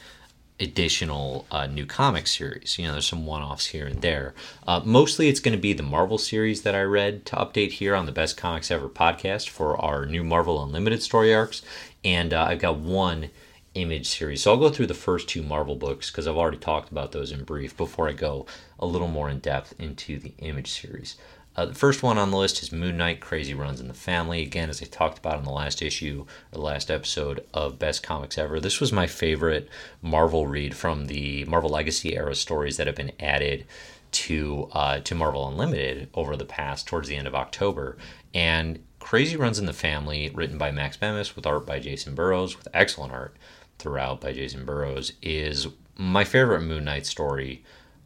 additional 0.60 1.46
uh, 1.52 1.68
new 1.68 1.86
comic 1.86 2.28
series. 2.28 2.78
You 2.80 2.86
know, 2.86 2.94
there's 2.94 3.08
some 3.08 3.26
one 3.26 3.42
offs 3.42 3.68
here 3.68 3.86
and 3.86 4.02
there. 4.02 4.34
Uh, 4.66 4.82
mostly 4.84 5.28
it's 5.28 5.40
going 5.40 5.56
to 5.56 5.62
be 5.62 5.74
the 5.74 5.84
Marvel 5.84 6.18
series 6.18 6.62
that 6.62 6.76
I 6.76 6.82
read 6.84 7.26
to 7.28 7.36
update 7.36 7.74
here 7.74 7.96
on 7.96 8.06
the 8.06 8.12
Best 8.12 8.38
Comics 8.38 8.72
Ever 8.72 8.88
podcast 8.88 9.50
for 9.50 9.78
our 9.78 10.06
new 10.06 10.24
Marvel 10.24 10.64
Unlimited 10.64 11.04
story 11.04 11.34
arcs. 11.34 11.62
And 12.04 12.34
uh, 12.34 12.44
I've 12.44 12.60
got 12.60 12.78
one 12.78 13.32
image 13.74 14.08
series. 14.08 14.42
So 14.42 14.52
I'll 14.52 14.60
go 14.60 14.70
through 14.70 14.88
the 14.88 14.94
first 14.94 15.28
two 15.28 15.44
Marvel 15.44 15.76
books 15.76 16.10
because 16.10 16.28
I've 16.28 16.38
already 16.38 16.58
talked 16.58 16.92
about 16.92 17.12
those 17.12 17.32
in 17.32 17.44
brief 17.44 17.76
before 17.76 18.08
I 18.08 18.14
go 18.14 18.46
a 18.80 18.86
little 18.86 19.10
more 19.10 19.30
in 19.30 19.40
depth 19.40 19.74
into 19.78 20.18
the 20.18 20.34
image 20.40 20.72
series. 20.72 21.18
Uh, 21.56 21.66
the 21.66 21.74
first 21.74 22.04
one 22.04 22.18
on 22.18 22.32
the 22.32 22.38
list 22.38 22.62
is 22.62 22.72
Moon 22.72 22.98
Knight 22.98 23.22
Crazy 23.22 23.54
Runs 23.54 23.80
in 23.80 23.88
the 23.88 23.94
Family. 23.94 24.44
Again, 24.44 24.70
as 24.70 24.82
I 24.82 24.86
talked 24.86 25.18
about 25.18 25.38
in 25.40 25.46
the 25.46 25.52
last 25.52 25.82
issue 25.82 26.26
or 26.28 26.56
the 26.56 26.62
last 26.62 26.92
episode 26.92 27.46
of 27.54 27.80
Best 27.80 28.04
Comics 28.04 28.38
Ever, 28.38 28.60
this 28.60 28.82
was 28.82 28.92
my 28.92 29.08
favorite 29.08 29.70
Marvel 30.02 30.48
read 30.48 30.76
from 30.76 31.06
the 31.06 31.46
Marvel 31.46 31.70
Legacy 31.70 32.16
era 32.16 32.36
stories 32.36 32.76
that 32.76 32.88
have 32.88 32.96
been 32.96 33.14
added 33.20 33.66
to 34.12 34.70
uh, 34.74 35.00
to 35.00 35.16
Marvel 35.16 35.48
Unlimited 35.48 36.10
over 36.14 36.36
the 36.36 36.46
past 36.46 36.88
towards 36.88 37.08
the 37.08 37.16
end 37.16 37.28
of 37.28 37.36
October. 37.36 37.98
And 38.34 38.84
Crazy 39.00 39.38
Runs 39.38 39.60
in 39.60 39.66
the 39.66 39.74
Family, 39.74 40.32
written 40.34 40.58
by 40.58 40.72
Max 40.72 40.98
Bemis 40.98 41.36
with 41.36 41.46
art 41.46 41.66
by 41.66 41.80
Jacen 41.80 42.16
Burrows, 42.16 42.58
with 42.58 42.68
excellent 42.74 43.14
art 43.14 43.36
throughout 43.80 44.20
by 44.20 44.34
Jacen 44.34 44.66
Burrows, 44.66 45.14
is 45.22 45.68
my 45.96 46.26
favorite 46.26 46.62
Moon 46.62 46.84
Knight 46.84 47.06
story 47.06 47.64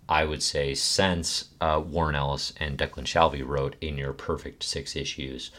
I 0.09 0.25
would 0.25 0.41
say, 0.41 0.73
since 0.73 1.49
uh, 1.61 1.81
Warren 1.85 2.15
Ellis 2.15 2.51
and 2.57 2.79
Declan 2.79 3.05
Shalvey 3.05 3.47
wrote 3.47 3.75
a 3.79 3.91
near 3.91 4.11
perfect 4.11 4.63
six 4.63 4.95
issues 4.95 5.51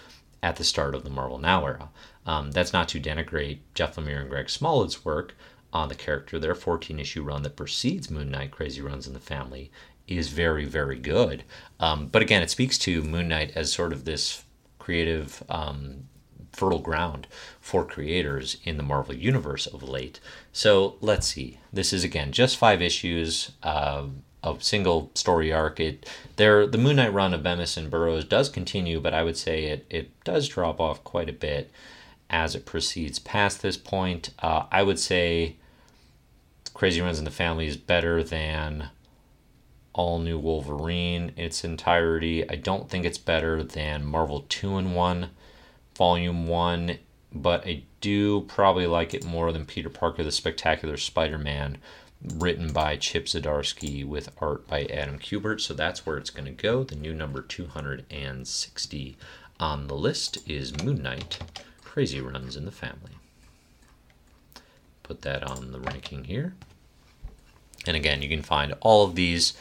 at 0.43 0.57
the 0.57 0.65
start 0.65 0.97
of 0.97 1.05
the 1.05 1.11
Marvel 1.11 1.39
Now 1.39 1.65
era. 1.65 1.89
Um, 2.27 2.51
that's 2.51 2.73
not 2.73 2.89
to 2.89 3.01
denigrate 3.01 3.61
Jeff 3.75 3.95
Lemire 3.95 4.21
and 4.21 4.29
Greg 4.29 4.51
Smallwood's 4.51 5.05
work 5.05 5.37
on 5.73 5.89
the 5.89 5.95
character. 5.95 6.41
Their 6.41 6.57
14 6.57 6.99
issue 6.99 7.23
run 7.23 7.45
that 7.45 7.55
precedes 7.55 8.11
Moon 8.11 8.29
Knight 8.29 8.51
Crazy 8.51 8.81
Runs 8.81 9.07
in 9.07 9.15
the 9.15 9.21
Family 9.21 9.71
is 10.09 10.31
very, 10.31 10.65
very 10.65 10.99
good. 10.99 11.45
Um, 11.79 12.09
but 12.09 12.21
again, 12.21 12.43
it 12.43 12.51
speaks 12.51 12.77
to 12.79 13.05
Moon 13.05 13.29
Knight 13.29 13.53
as 13.55 13.73
sort 13.73 13.93
of 13.93 14.05
this 14.05 14.43
creative 14.81 15.45
um, 15.49 16.09
fertile 16.53 16.81
ground 16.81 17.29
for 17.61 17.85
creators 17.85 18.57
in 18.65 18.77
the 18.77 18.83
Marvel 18.83 19.15
Universe 19.15 19.69
of 19.69 19.85
late. 19.85 20.19
So 20.53 20.97
let's 21.01 21.29
see. 21.29 21.61
This 21.73 21.93
is 21.93 22.03
again 22.03 22.33
just 22.33 22.57
five 22.57 22.83
issues. 22.83 23.53
Uh, 23.63 24.07
a 24.43 24.57
single 24.59 25.11
story 25.15 25.53
arc. 25.53 25.81
It 25.81 26.09
there 26.37 26.67
the 26.67 26.79
Moon 26.79 26.97
Knight 26.97 27.13
run 27.13 27.35
of 27.35 27.43
Bemis 27.43 27.77
and 27.77 27.91
Burrows 27.91 28.25
does 28.25 28.49
continue, 28.49 29.01
but 29.01 29.15
I 29.15 29.23
would 29.23 29.37
say 29.37 29.65
it 29.65 29.87
it 29.91 30.25
does 30.25 30.49
drop 30.49 30.81
off 30.81 31.05
quite 31.05 31.29
a 31.29 31.35
bit 31.35 31.71
as 32.29 32.55
it 32.55 32.67
proceeds 32.67 33.19
past 33.19 33.61
this 33.61 33.77
point. 33.77 34.31
Uh, 34.39 34.65
I 34.71 34.83
would 34.83 34.99
say 34.99 35.57
Crazy 36.73 37.01
Runs 37.01 37.19
in 37.19 37.25
the 37.25 37.31
Family 37.31 37.67
is 37.67 37.77
better 37.77 38.23
than 38.23 38.91
All 39.93 40.19
New 40.19 40.39
Wolverine 40.39 41.33
in 41.37 41.45
its 41.45 41.65
entirety. 41.65 42.49
I 42.49 42.55
don't 42.55 42.89
think 42.89 43.05
it's 43.05 43.19
better 43.19 43.63
than 43.63 44.05
Marvel 44.07 44.47
Two 44.49 44.79
in 44.79 44.95
One, 44.95 45.31
Volume 45.97 46.47
One, 46.47 46.99
but 47.33 47.67
I 47.67 47.83
do 48.01 48.43
probably 48.43 48.87
like 48.87 49.13
it 49.13 49.25
more 49.25 49.53
than 49.53 49.67
Peter 49.67 49.91
Parker: 49.91 50.25
The 50.25 50.33
Spectacular 50.33 50.97
Spider-Man 50.97 51.79
written 52.23 52.73
by 52.73 52.97
Chip 52.97 53.27
Zdarsky 53.27 54.07
with 54.07 54.31
art 54.41 54.67
by 54.67 54.85
Adam 54.85 55.19
Kubert. 55.19 55.61
So 55.61 55.75
that's 55.75 56.05
where 56.05 56.19
it's 56.19 56.31
going 56.31 56.45
to 56.45 56.51
go. 56.51 56.85
The 56.85 56.97
new 56.97 57.15
number 57.15 57.43
260 57.43 59.17
on 59.59 59.87
the 59.87 59.95
list 59.95 60.39
is 60.49 60.83
Moon 60.83 61.03
Knight 61.03 61.39
Crazy 61.83 62.21
Runs 62.21 62.57
in 62.57 62.65
the 62.65 62.71
Family. 62.71 63.13
Put 65.03 65.23
that 65.23 65.43
on 65.43 65.73
the 65.73 65.81
ranking 65.81 66.25
here. 66.25 66.55
And 67.87 67.97
again, 67.97 68.23
you 68.23 68.29
can 68.29 68.43
find 68.43 68.75
all 68.81 69.05
of 69.05 69.15
these 69.15 69.55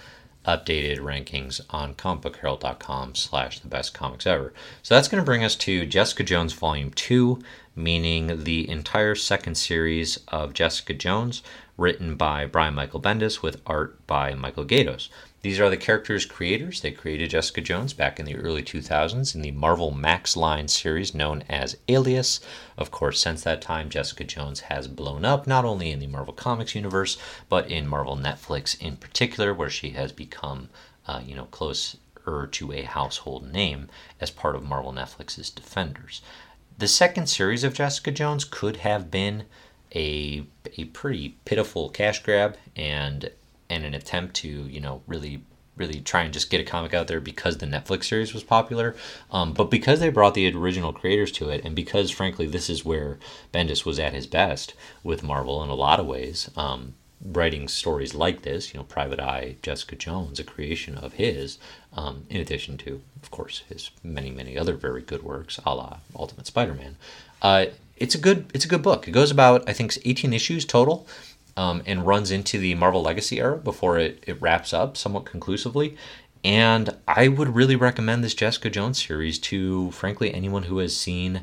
updated 0.45 0.99
rankings 0.99 1.61
on 1.69 1.93
comicbookherald.com 1.93 3.15
slash 3.15 3.59
the 3.59 3.67
best 3.67 3.93
comics 3.93 4.25
ever. 4.25 4.53
So 4.81 4.95
that's 4.95 5.07
going 5.07 5.21
to 5.21 5.25
bring 5.25 5.43
us 5.43 5.55
to 5.57 5.85
Jessica 5.85 6.23
Jones 6.23 6.53
Volume 6.53 6.91
2, 6.91 7.41
meaning 7.75 8.43
the 8.43 8.69
entire 8.69 9.15
second 9.15 9.55
series 9.55 10.19
of 10.29 10.53
Jessica 10.53 10.93
Jones, 10.93 11.43
written 11.77 12.15
by 12.15 12.45
Brian 12.45 12.75
Michael 12.75 13.01
Bendis 13.01 13.41
with 13.41 13.61
art 13.65 14.05
by 14.07 14.33
Michael 14.33 14.65
Gaydos. 14.65 15.09
These 15.41 15.59
are 15.61 15.69
the 15.69 15.77
characters' 15.77 16.25
creators. 16.25 16.81
They 16.81 16.91
created 16.91 17.29
Jessica 17.29 17.61
Jones 17.61 17.93
back 17.93 18.19
in 18.19 18.25
the 18.25 18.35
early 18.35 18.61
2000s 18.61 19.33
in 19.33 19.41
the 19.41 19.51
Marvel 19.51 19.89
Max 19.89 20.35
line 20.35 20.67
series 20.67 21.15
known 21.15 21.43
as 21.47 21.77
Alias. 21.87 22.41
Of 22.77 22.91
course, 22.91 23.21
since 23.21 23.43
that 23.43 23.61
time, 23.61 23.89
Jessica 23.89 24.25
Jones 24.25 24.61
has 24.61 24.89
blown 24.89 25.23
up 25.23 25.47
not 25.47 25.63
only 25.63 25.91
in 25.91 25.99
the 25.99 26.07
Marvel 26.07 26.33
Comics 26.33 26.75
universe, 26.75 27.17
but 27.47 27.71
in 27.71 27.87
Marvel 27.87 28.17
Netflix 28.17 28.79
in 28.81 28.97
particular, 28.97 29.53
where 29.53 29.69
she 29.69 29.91
has 29.91 30.11
become, 30.11 30.67
uh, 31.07 31.21
you 31.25 31.35
know, 31.35 31.45
closer 31.45 31.97
to 32.51 32.71
a 32.73 32.81
household 32.81 33.51
name 33.51 33.87
as 34.19 34.31
part 34.31 34.55
of 34.57 34.63
Marvel 34.63 34.91
Netflix's 34.91 35.49
Defenders. 35.49 36.21
The 36.77 36.87
second 36.87 37.27
series 37.27 37.63
of 37.63 37.73
Jessica 37.73 38.11
Jones 38.11 38.43
could 38.43 38.77
have 38.77 39.09
been 39.09 39.45
a 39.95 40.45
a 40.77 40.85
pretty 40.85 41.37
pitiful 41.45 41.89
cash 41.89 42.21
grab 42.21 42.55
and 42.75 43.31
and 43.69 43.83
an 43.83 43.93
attempt 43.93 44.35
to 44.35 44.47
you 44.47 44.79
know 44.79 45.01
really 45.07 45.41
really 45.75 46.01
try 46.01 46.23
and 46.23 46.33
just 46.33 46.49
get 46.49 46.59
a 46.59 46.63
comic 46.65 46.93
out 46.93 47.07
there 47.07 47.21
because 47.21 47.57
the 47.57 47.65
Netflix 47.65 48.03
series 48.03 48.33
was 48.33 48.43
popular, 48.43 48.97
um, 49.31 49.53
but 49.53 49.71
because 49.71 50.01
they 50.01 50.09
brought 50.09 50.33
the 50.33 50.53
original 50.53 50.91
creators 50.91 51.31
to 51.31 51.49
it, 51.49 51.63
and 51.63 51.73
because 51.75 52.11
frankly 52.11 52.45
this 52.45 52.69
is 52.69 52.83
where 52.83 53.17
Bendis 53.53 53.85
was 53.85 53.97
at 53.97 54.13
his 54.13 54.27
best 54.27 54.73
with 55.03 55.23
Marvel 55.23 55.63
in 55.63 55.69
a 55.69 55.75
lot 55.75 55.99
of 55.99 56.05
ways. 56.05 56.49
Um, 56.57 56.95
writing 57.23 57.67
stories 57.67 58.15
like 58.15 58.43
this, 58.43 58.73
you 58.73 58.79
know, 58.79 58.83
Private 58.83 59.19
Eye, 59.19 59.55
Jessica 59.61 59.95
Jones, 59.95 60.39
a 60.39 60.43
creation 60.43 60.97
of 60.97 61.13
his, 61.13 61.57
um, 61.93 62.25
in 62.29 62.39
addition 62.39 62.77
to, 62.79 63.01
of 63.21 63.31
course, 63.31 63.63
his 63.67 63.91
many, 64.03 64.31
many 64.31 64.57
other 64.57 64.75
very 64.75 65.01
good 65.01 65.23
works, 65.23 65.59
a 65.65 65.75
la 65.75 65.97
Ultimate 66.15 66.47
Spider-Man. 66.47 66.95
Uh, 67.41 67.65
it's 67.97 68.15
a 68.15 68.17
good, 68.17 68.49
it's 68.53 68.63
a 68.63 68.69
good 68.69 68.81
book. 68.81 69.07
It 69.07 69.11
goes 69.11 69.31
about, 69.31 69.67
I 69.67 69.73
think, 69.73 69.97
18 70.05 70.31
issues 70.31 70.63
total, 70.63 71.05
um, 71.59 71.83
and 71.85 72.07
runs 72.07 72.31
into 72.31 72.57
the 72.57 72.73
Marvel 72.75 73.01
Legacy 73.01 73.37
era 73.37 73.57
before 73.57 73.97
it, 73.99 74.23
it 74.25 74.41
wraps 74.41 74.71
up 74.71 74.95
somewhat 74.95 75.25
conclusively. 75.25 75.97
And 76.41 76.95
I 77.05 77.27
would 77.27 77.53
really 77.53 77.75
recommend 77.75 78.23
this 78.23 78.33
Jessica 78.33 78.69
Jones 78.69 79.05
series 79.05 79.37
to, 79.39 79.91
frankly, 79.91 80.33
anyone 80.33 80.63
who 80.63 80.77
has 80.77 80.95
seen 80.95 81.41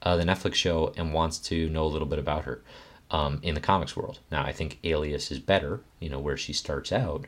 uh, 0.00 0.16
the 0.16 0.24
Netflix 0.24 0.54
show 0.54 0.94
and 0.96 1.12
wants 1.12 1.38
to 1.40 1.68
know 1.68 1.84
a 1.84 1.92
little 1.92 2.08
bit 2.08 2.18
about 2.18 2.44
her 2.44 2.62
um, 3.10 3.40
in 3.42 3.54
the 3.54 3.60
comics 3.60 3.94
world. 3.94 4.20
Now, 4.32 4.42
I 4.42 4.52
think 4.52 4.78
Alias 4.84 5.30
is 5.30 5.38
better, 5.38 5.82
you 6.00 6.08
know, 6.08 6.18
where 6.18 6.38
she 6.38 6.54
starts 6.54 6.90
out. 6.90 7.26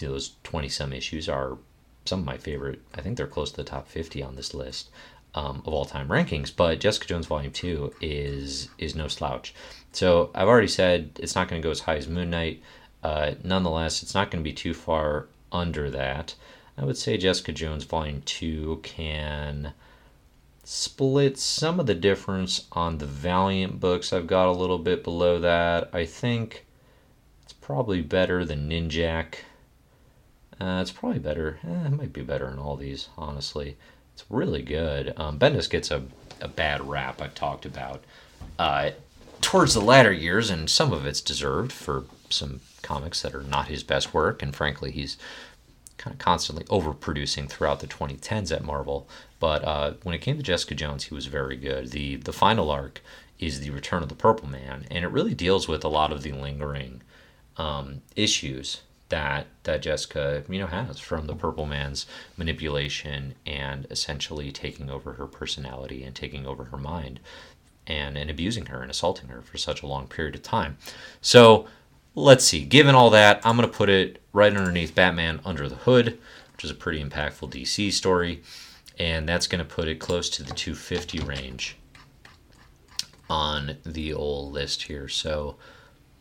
Those 0.00 0.32
20 0.42 0.68
some 0.68 0.92
issues 0.92 1.28
are 1.28 1.58
some 2.06 2.18
of 2.18 2.26
my 2.26 2.38
favorite. 2.38 2.80
I 2.92 3.02
think 3.02 3.16
they're 3.16 3.28
close 3.28 3.52
to 3.52 3.56
the 3.58 3.62
top 3.62 3.86
50 3.86 4.20
on 4.20 4.34
this 4.34 4.52
list 4.52 4.90
um, 5.34 5.62
of 5.66 5.72
all 5.72 5.84
time 5.84 6.08
rankings. 6.08 6.54
But 6.54 6.80
Jessica 6.80 7.06
Jones 7.06 7.26
Volume 7.26 7.52
2 7.52 7.94
is, 8.00 8.68
is 8.78 8.94
no 8.94 9.08
slouch. 9.08 9.54
So 9.92 10.30
I've 10.34 10.48
already 10.48 10.68
said 10.68 11.18
it's 11.18 11.34
not 11.34 11.48
going 11.48 11.60
to 11.60 11.66
go 11.66 11.70
as 11.70 11.80
high 11.80 11.96
as 11.96 12.08
Moon 12.08 12.30
Knight. 12.30 12.62
Uh, 13.02 13.32
nonetheless, 13.42 14.02
it's 14.02 14.14
not 14.14 14.30
going 14.30 14.42
to 14.42 14.48
be 14.48 14.54
too 14.54 14.74
far 14.74 15.26
under 15.50 15.90
that. 15.90 16.34
I 16.78 16.84
would 16.84 16.96
say 16.96 17.18
Jessica 17.18 17.52
Jones 17.52 17.84
Volume 17.84 18.22
2 18.24 18.80
can 18.82 19.74
split 20.64 21.36
some 21.38 21.80
of 21.80 21.86
the 21.86 21.94
difference 21.94 22.66
on 22.72 22.98
the 22.98 23.06
Valiant 23.06 23.80
books. 23.80 24.12
I've 24.12 24.26
got 24.26 24.48
a 24.48 24.52
little 24.52 24.78
bit 24.78 25.04
below 25.04 25.38
that. 25.40 25.90
I 25.92 26.06
think 26.06 26.64
it's 27.42 27.52
probably 27.52 28.00
better 28.00 28.44
than 28.44 28.68
Ninjak. 28.68 29.34
Uh, 30.60 30.80
it's 30.80 30.92
probably 30.92 31.18
better. 31.18 31.58
Eh, 31.66 31.86
it 31.86 31.90
might 31.90 32.12
be 32.12 32.22
better 32.22 32.48
in 32.48 32.58
all 32.58 32.76
these, 32.76 33.08
honestly. 33.18 33.76
It's 34.14 34.24
really 34.28 34.62
good. 34.62 35.14
Um, 35.16 35.38
Bendis 35.38 35.68
gets 35.68 35.90
a, 35.90 36.02
a 36.40 36.48
bad 36.48 36.86
rap 36.86 37.20
I've 37.20 37.34
talked 37.34 37.64
about 37.64 38.04
uh, 38.58 38.90
towards 39.40 39.74
the 39.74 39.80
latter 39.80 40.12
years, 40.12 40.50
and 40.50 40.68
some 40.68 40.92
of 40.92 41.06
it's 41.06 41.20
deserved 41.20 41.72
for 41.72 42.04
some 42.30 42.60
comics 42.82 43.22
that 43.22 43.34
are 43.34 43.42
not 43.42 43.68
his 43.68 43.82
best 43.82 44.14
work. 44.14 44.42
And 44.42 44.54
frankly, 44.54 44.90
he's 44.90 45.16
kind 45.98 46.14
of 46.14 46.18
constantly 46.18 46.64
overproducing 46.64 47.48
throughout 47.48 47.80
the 47.80 47.86
2010s 47.86 48.50
at 48.50 48.64
Marvel. 48.64 49.08
But 49.38 49.64
uh, 49.64 49.94
when 50.02 50.14
it 50.14 50.20
came 50.20 50.36
to 50.36 50.42
Jessica 50.42 50.74
Jones, 50.74 51.04
he 51.04 51.14
was 51.14 51.26
very 51.26 51.56
good. 51.56 51.90
The 51.90 52.16
the 52.16 52.32
final 52.32 52.70
arc 52.70 53.00
is 53.38 53.60
the 53.60 53.70
Return 53.70 54.02
of 54.02 54.08
the 54.08 54.14
Purple 54.14 54.48
Man, 54.48 54.86
and 54.90 55.04
it 55.04 55.08
really 55.08 55.34
deals 55.34 55.66
with 55.68 55.84
a 55.84 55.88
lot 55.88 56.12
of 56.12 56.22
the 56.22 56.32
lingering 56.32 57.02
um, 57.56 58.02
issues 58.16 58.82
that 59.12 59.46
that 59.64 59.82
Jessica 59.82 60.42
you 60.48 60.58
know 60.58 60.66
has 60.66 60.98
from 60.98 61.26
the 61.26 61.34
Purple 61.34 61.66
Man's 61.66 62.06
manipulation 62.38 63.34
and 63.46 63.86
essentially 63.90 64.50
taking 64.50 64.88
over 64.88 65.12
her 65.12 65.26
personality 65.26 66.02
and 66.02 66.16
taking 66.16 66.46
over 66.46 66.64
her 66.64 66.78
mind 66.78 67.20
and 67.86 68.16
and 68.16 68.30
abusing 68.30 68.66
her 68.66 68.80
and 68.80 68.90
assaulting 68.90 69.28
her 69.28 69.42
for 69.42 69.58
such 69.58 69.82
a 69.82 69.86
long 69.86 70.06
period 70.06 70.34
of 70.34 70.42
time. 70.42 70.78
So 71.20 71.66
let's 72.14 72.44
see. 72.44 72.64
Given 72.64 72.94
all 72.94 73.10
that, 73.10 73.42
I'm 73.44 73.56
going 73.56 73.68
to 73.68 73.76
put 73.76 73.90
it 73.90 74.22
right 74.32 74.56
underneath 74.56 74.94
Batman 74.94 75.40
Under 75.44 75.68
the 75.68 75.76
Hood, 75.76 76.18
which 76.52 76.64
is 76.64 76.70
a 76.70 76.74
pretty 76.74 77.04
impactful 77.04 77.52
DC 77.52 77.92
story. 77.92 78.42
And 78.98 79.28
that's 79.28 79.46
going 79.46 79.58
to 79.58 79.74
put 79.74 79.88
it 79.88 80.00
close 80.00 80.30
to 80.30 80.42
the 80.42 80.54
250 80.54 81.20
range 81.20 81.76
on 83.28 83.76
the 83.84 84.14
old 84.14 84.52
list 84.52 84.84
here. 84.84 85.08
So 85.08 85.56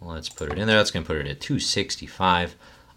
let's 0.02 0.30
put 0.30 0.52
it 0.52 0.58
in 0.58 0.68
there. 0.68 0.78
That's 0.78 0.92
going 0.92 1.04
to 1.04 1.08
put 1.08 1.18
it 1.18 1.28
at 1.28 1.40
265 1.40 2.56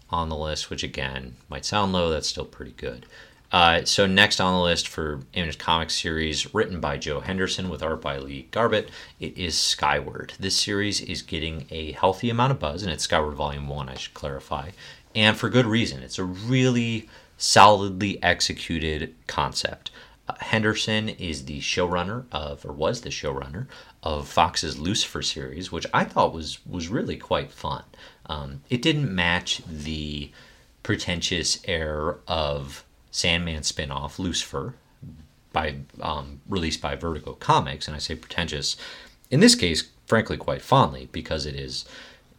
on 0.09 0.29
the 0.29 0.35
list, 0.35 0.69
which 0.69 0.83
again 0.83 1.35
might 1.49 1.65
sound 1.65 1.93
low. 1.93 2.09
That's 2.09 2.27
still 2.27 2.45
pretty 2.45 2.73
good. 2.77 3.05
Uh, 3.51 3.85
so 3.85 4.05
next 4.05 4.41
on 4.41 4.53
the 4.53 4.61
list 4.61 4.87
for 4.87 5.21
Image 5.33 5.57
Comics 5.57 5.95
series 5.95 6.53
written 6.53 6.79
by 6.79 6.97
Joe 6.97 7.19
Henderson 7.19 7.69
with 7.69 7.83
art 7.83 8.01
by 8.01 8.17
Lee 8.17 8.47
Garbett, 8.51 8.89
it 9.19 9.37
is 9.37 9.57
Skyward. 9.57 10.33
This 10.39 10.57
series 10.57 10.99
is 10.99 11.21
getting 11.21 11.65
a 11.69 11.93
healthy 11.93 12.29
amount 12.29 12.51
of 12.51 12.59
buzz, 12.59 12.83
and 12.83 12.91
it's 12.91 13.03
Skyward 13.03 13.35
Volume 13.35 13.67
1, 13.67 13.87
I 13.87 13.95
should 13.95 14.13
clarify, 14.13 14.71
and 15.13 15.37
for 15.37 15.49
good 15.49 15.67
reason. 15.67 16.01
It's 16.03 16.19
a 16.19 16.23
really 16.23 17.07
solidly 17.37 18.21
executed 18.23 19.15
concept. 19.27 19.91
Uh, 20.27 20.33
Henderson 20.39 21.07
is 21.07 21.45
the 21.45 21.61
showrunner 21.61 22.25
of, 22.31 22.65
or 22.65 22.73
was 22.73 23.01
the 23.01 23.09
showrunner 23.09 23.67
of 24.01 24.27
Fox's 24.27 24.79
Lucifer 24.79 25.21
series, 25.21 25.71
which 25.71 25.85
I 25.93 26.03
thought 26.03 26.33
was 26.33 26.59
was 26.65 26.89
really 26.89 27.17
quite 27.17 27.51
fun. 27.51 27.83
Um, 28.27 28.61
it 28.69 28.81
didn't 28.81 29.13
match 29.13 29.61
the 29.67 30.31
pretentious 30.83 31.59
air 31.65 32.17
of 32.27 32.83
Sandman 33.11 33.61
spinoff, 33.61 34.19
Lucifer, 34.19 34.75
by 35.53 35.75
um, 36.01 36.41
released 36.49 36.81
by 36.81 36.95
Vertigo 36.95 37.33
Comics, 37.33 37.87
and 37.87 37.95
I 37.95 37.99
say 37.99 38.15
pretentious 38.15 38.75
in 39.31 39.39
this 39.39 39.55
case, 39.55 39.89
frankly, 40.05 40.37
quite 40.37 40.61
fondly 40.61 41.09
because 41.11 41.45
it 41.45 41.55
is 41.55 41.85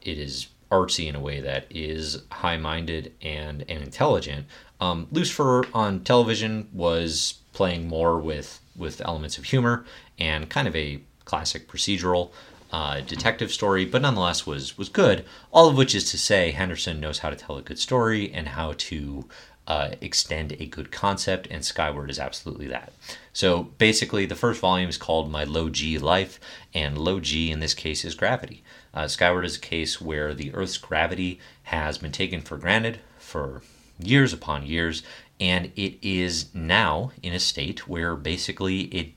it 0.02 0.18
is 0.18 0.48
artsy 0.70 1.08
in 1.08 1.14
a 1.14 1.20
way 1.20 1.40
that 1.40 1.66
is 1.70 2.22
high-minded 2.30 3.12
and 3.22 3.64
and 3.68 3.82
intelligent. 3.82 4.46
Um, 4.80 5.08
Lucifer 5.10 5.64
on 5.72 6.00
television 6.00 6.68
was 6.72 7.38
playing 7.52 7.88
more 7.88 8.18
with 8.18 8.60
with 8.76 9.00
elements 9.00 9.38
of 9.38 9.44
humor 9.44 9.84
and 10.18 10.48
kind 10.48 10.68
of 10.68 10.76
a 10.76 11.00
classic 11.24 11.68
procedural 11.68 12.30
uh, 12.72 13.00
detective 13.00 13.52
story, 13.52 13.84
but 13.84 14.02
nonetheless 14.02 14.46
was 14.46 14.76
was 14.76 14.88
good. 14.88 15.24
All 15.52 15.68
of 15.68 15.76
which 15.76 15.94
is 15.94 16.10
to 16.10 16.18
say, 16.18 16.50
Henderson 16.50 17.00
knows 17.00 17.20
how 17.20 17.30
to 17.30 17.36
tell 17.36 17.56
a 17.56 17.62
good 17.62 17.78
story 17.78 18.32
and 18.32 18.48
how 18.48 18.74
to 18.76 19.26
uh, 19.66 19.90
extend 20.00 20.52
a 20.52 20.66
good 20.66 20.92
concept, 20.92 21.48
and 21.50 21.64
Skyward 21.64 22.10
is 22.10 22.18
absolutely 22.18 22.68
that. 22.68 22.92
So 23.32 23.64
basically, 23.78 24.26
the 24.26 24.34
first 24.34 24.60
volume 24.60 24.88
is 24.88 24.96
called 24.96 25.30
My 25.30 25.44
Low 25.44 25.68
G 25.68 25.98
Life, 25.98 26.38
and 26.72 26.96
low 26.96 27.20
G 27.20 27.50
in 27.50 27.60
this 27.60 27.74
case 27.74 28.04
is 28.04 28.14
gravity. 28.14 28.62
Uh, 28.94 29.08
Skyward 29.08 29.44
is 29.44 29.56
a 29.56 29.60
case 29.60 30.00
where 30.00 30.32
the 30.34 30.54
Earth's 30.54 30.78
gravity 30.78 31.40
has 31.64 31.98
been 31.98 32.12
taken 32.12 32.40
for 32.40 32.56
granted 32.56 33.00
for 33.18 33.62
years 33.98 34.32
upon 34.32 34.66
years, 34.66 35.02
and 35.40 35.72
it 35.76 35.98
is 36.00 36.54
now 36.54 37.10
in 37.22 37.32
a 37.32 37.40
state 37.40 37.88
where 37.88 38.14
basically 38.14 38.82
it 38.82 39.12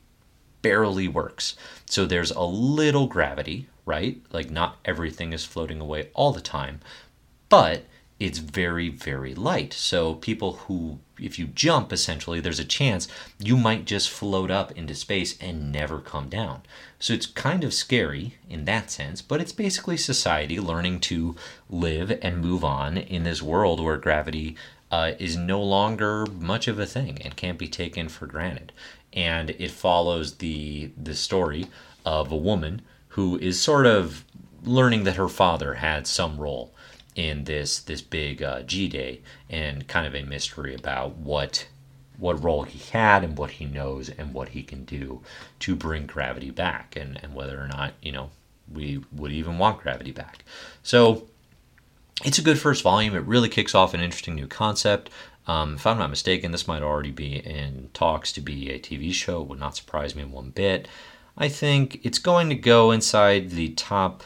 barely 0.62 1.08
works. 1.08 1.56
So 1.86 2.06
there's 2.06 2.32
a 2.32 2.44
little 2.44 3.08
gravity, 3.08 3.68
right? 3.86 4.22
Like 4.32 4.50
not 4.50 4.78
everything 4.86 5.34
is 5.34 5.46
floating 5.46 5.80
away 5.80 6.10
all 6.14 6.32
the 6.32 6.42
time, 6.42 6.82
but 7.50 7.86
it's 8.20 8.40
very, 8.40 8.90
very 8.90 9.34
light. 9.34 9.72
So 9.72 10.16
people 10.16 10.54
who, 10.54 11.00
if 11.18 11.40
you 11.40 11.48
jump, 11.48 11.94
essentially, 11.94 12.42
there's 12.42 12.60
a 12.60 12.66
chance 12.66 13.08
you 13.40 13.56
might 13.56 13.86
just 13.86 14.10
float 14.10 14.52
up 14.52 14.72
into 14.74 14.94
space 14.94 15.38
and 15.40 15.72
never 15.72 16.00
come 16.00 16.28
down. 16.28 16.62
So 17.00 17.14
it's 17.14 17.26
kind 17.26 17.64
of 17.64 17.74
scary 17.74 18.36
in 18.50 18.66
that 18.66 18.92
sense, 18.92 19.22
but 19.22 19.40
it's 19.40 19.54
basically 19.54 19.96
society 19.96 20.60
learning 20.60 21.00
to 21.02 21.36
live 21.70 22.20
and 22.22 22.40
move 22.42 22.64
on 22.66 22.98
in 22.98 23.24
this 23.24 23.42
world 23.42 23.80
where 23.80 23.98
gravity 23.98 24.58
uh, 24.92 25.14
is 25.18 25.38
no 25.38 25.62
longer 25.62 26.26
much 26.26 26.68
of 26.68 26.78
a 26.78 26.86
thing 26.86 27.20
and 27.22 27.38
can't 27.38 27.58
be 27.60 27.68
taken 27.68 28.10
for 28.10 28.26
granted. 28.26 28.74
And 29.14 29.52
it 29.52 29.72
follows 29.72 30.36
the 30.36 30.92
the 31.02 31.16
story 31.16 31.68
of 32.06 32.32
a 32.32 32.38
woman 32.38 32.82
who 33.10 33.38
is 33.40 33.60
sort 33.60 33.86
of 33.86 34.24
learning 34.64 35.04
that 35.06 35.16
her 35.16 35.30
father 35.30 35.76
had 35.76 36.06
some 36.08 36.38
role 36.38 36.74
in 37.16 37.44
this 37.46 37.80
this 37.80 38.02
big 38.02 38.42
uh, 38.42 38.62
G 38.62 38.88
Day 38.88 39.22
and 39.50 39.88
kind 39.88 40.06
of 40.08 40.16
a 40.16 40.24
mystery 40.24 40.76
about 40.76 41.18
what 41.18 41.68
what 42.18 42.44
role 42.44 42.64
he 42.64 42.80
had 42.92 43.24
and 43.24 43.38
what 43.38 43.52
he 43.52 43.66
knows 43.66 44.10
and 44.10 44.34
what 44.34 44.50
he 44.50 44.62
can 44.62 44.84
do 44.84 45.22
to 45.60 45.76
bring 45.76 46.06
gravity 46.06 46.52
back 46.52 46.96
and, 46.96 47.18
and 47.24 47.34
whether 47.34 47.60
or 47.60 47.68
not 47.68 47.94
you 48.02 48.12
know 48.12 48.30
we 48.72 49.02
would 49.12 49.32
even 49.32 49.58
want 49.58 49.82
gravity 49.82 50.12
back. 50.12 50.44
So 50.84 51.28
it's 52.24 52.38
a 52.38 52.44
good 52.44 52.60
first 52.60 52.84
volume. 52.84 53.16
It 53.16 53.24
really 53.24 53.50
kicks 53.50 53.74
off 53.74 53.94
an 53.94 54.02
interesting 54.02 54.36
new 54.36 54.48
concept 54.48 55.10
um, 55.48 55.76
if 55.76 55.86
i'm 55.88 55.98
not 55.98 56.10
mistaken 56.10 56.52
this 56.52 56.68
might 56.68 56.84
already 56.84 57.12
be 57.12 57.36
in 57.38 57.90
talks 57.94 58.32
to 58.32 58.42
be 58.42 58.70
a 58.70 58.80
tv 58.80 59.14
show 59.14 59.42
it 59.42 59.48
would 59.48 59.60
not 59.60 59.76
surprise 59.76 60.16
me 60.16 60.24
one 60.24 60.50
bit 60.50 60.88
i 61.38 61.48
think 61.48 62.00
it's 62.04 62.20
going 62.20 62.50
to 62.50 62.56
go 62.56 62.92
inside 62.92 63.52
the 63.52 63.70
top 63.70 64.24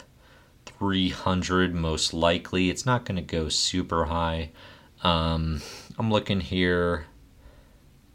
300 0.83 1.73
most 1.73 2.13
likely. 2.13 2.69
It's 2.69 2.85
not 2.85 3.05
going 3.05 3.15
to 3.15 3.21
go 3.21 3.49
super 3.49 4.05
high. 4.05 4.51
Um, 5.01 5.61
I'm 5.97 6.11
looking 6.11 6.41
here. 6.41 7.05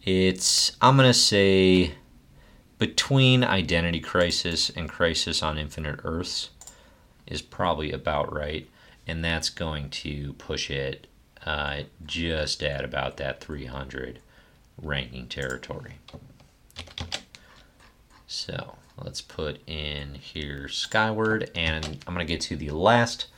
It's, 0.05 0.73
I'm 0.81 0.97
going 0.97 1.09
to 1.09 1.15
say 1.15 1.95
between 2.79 3.45
Identity 3.45 4.01
Crisis 4.01 4.71
and 4.71 4.89
Crisis 4.89 5.43
on 5.43 5.59
Infinite 5.59 6.01
Earths 6.05 6.51
is 7.27 7.43
probably 7.43 7.93
about 7.93 8.33
right. 8.33 8.69
And 9.07 9.25
that's 9.25 9.49
going 9.49 9.91
to 9.91 10.35
push 10.35 10.71
it 10.71 11.07
uh, 11.49 11.85
just 12.05 12.63
at 12.63 12.85
about 12.85 13.17
that 13.17 13.41
300 13.41 14.19
ranking 14.83 15.27
territory. 15.27 15.95
So 18.27 18.77
let's 19.03 19.23
put 19.23 19.67
in 19.67 20.17
here 20.17 20.69
Skyward, 20.69 21.51
and 21.55 21.87
I'm 22.07 22.13
going 22.13 22.27
to 22.27 22.31
get 22.31 22.43
to 22.43 22.57
the 22.57 22.73
last 22.73 23.29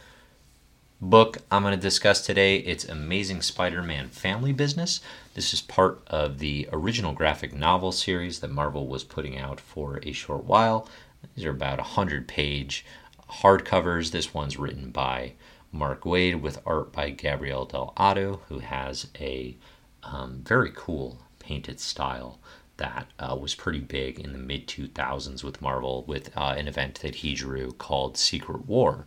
book 1.00 1.38
I'm 1.52 1.62
going 1.62 1.76
to 1.76 1.80
discuss 1.80 2.26
today. 2.26 2.56
It's 2.56 2.84
Amazing 2.84 3.42
Spider 3.42 3.80
Man 3.80 4.08
Family 4.08 4.52
Business. 4.52 5.00
This 5.34 5.54
is 5.54 5.60
part 5.60 6.02
of 6.08 6.40
the 6.40 6.68
original 6.72 7.12
graphic 7.12 7.54
novel 7.54 7.92
series 7.92 8.40
that 8.40 8.50
Marvel 8.50 8.88
was 8.88 9.04
putting 9.04 9.38
out 9.38 9.60
for 9.60 10.00
a 10.02 10.10
short 10.10 10.46
while. 10.46 10.88
These 11.36 11.44
are 11.44 11.50
about 11.50 11.78
100 11.78 12.26
page 12.26 12.84
hardcovers. 13.30 14.10
This 14.10 14.34
one's 14.34 14.58
written 14.58 14.90
by 14.90 15.34
Mark 15.72 16.02
Waid 16.02 16.40
with 16.40 16.61
art 16.66 16.92
by 16.92 17.11
Gabriel 17.11 17.66
Dell'Otto, 17.66 18.40
who 18.48 18.59
has 18.59 19.09
a 19.18 19.56
um, 20.02 20.42
very 20.44 20.72
cool 20.74 21.18
painted 21.38 21.80
style 21.80 22.38
that 22.80 23.06
uh, 23.18 23.37
was 23.38 23.54
pretty 23.54 23.80
big 23.80 24.18
in 24.18 24.33
the 24.33 24.38
mid 24.38 24.66
2000s 24.66 25.44
with 25.44 25.61
Marvel 25.61 26.02
with 26.06 26.37
uh, 26.37 26.54
an 26.56 26.66
event 26.66 27.00
that 27.02 27.16
he 27.16 27.35
drew 27.35 27.72
called 27.72 28.16
Secret 28.16 28.66
War. 28.66 29.04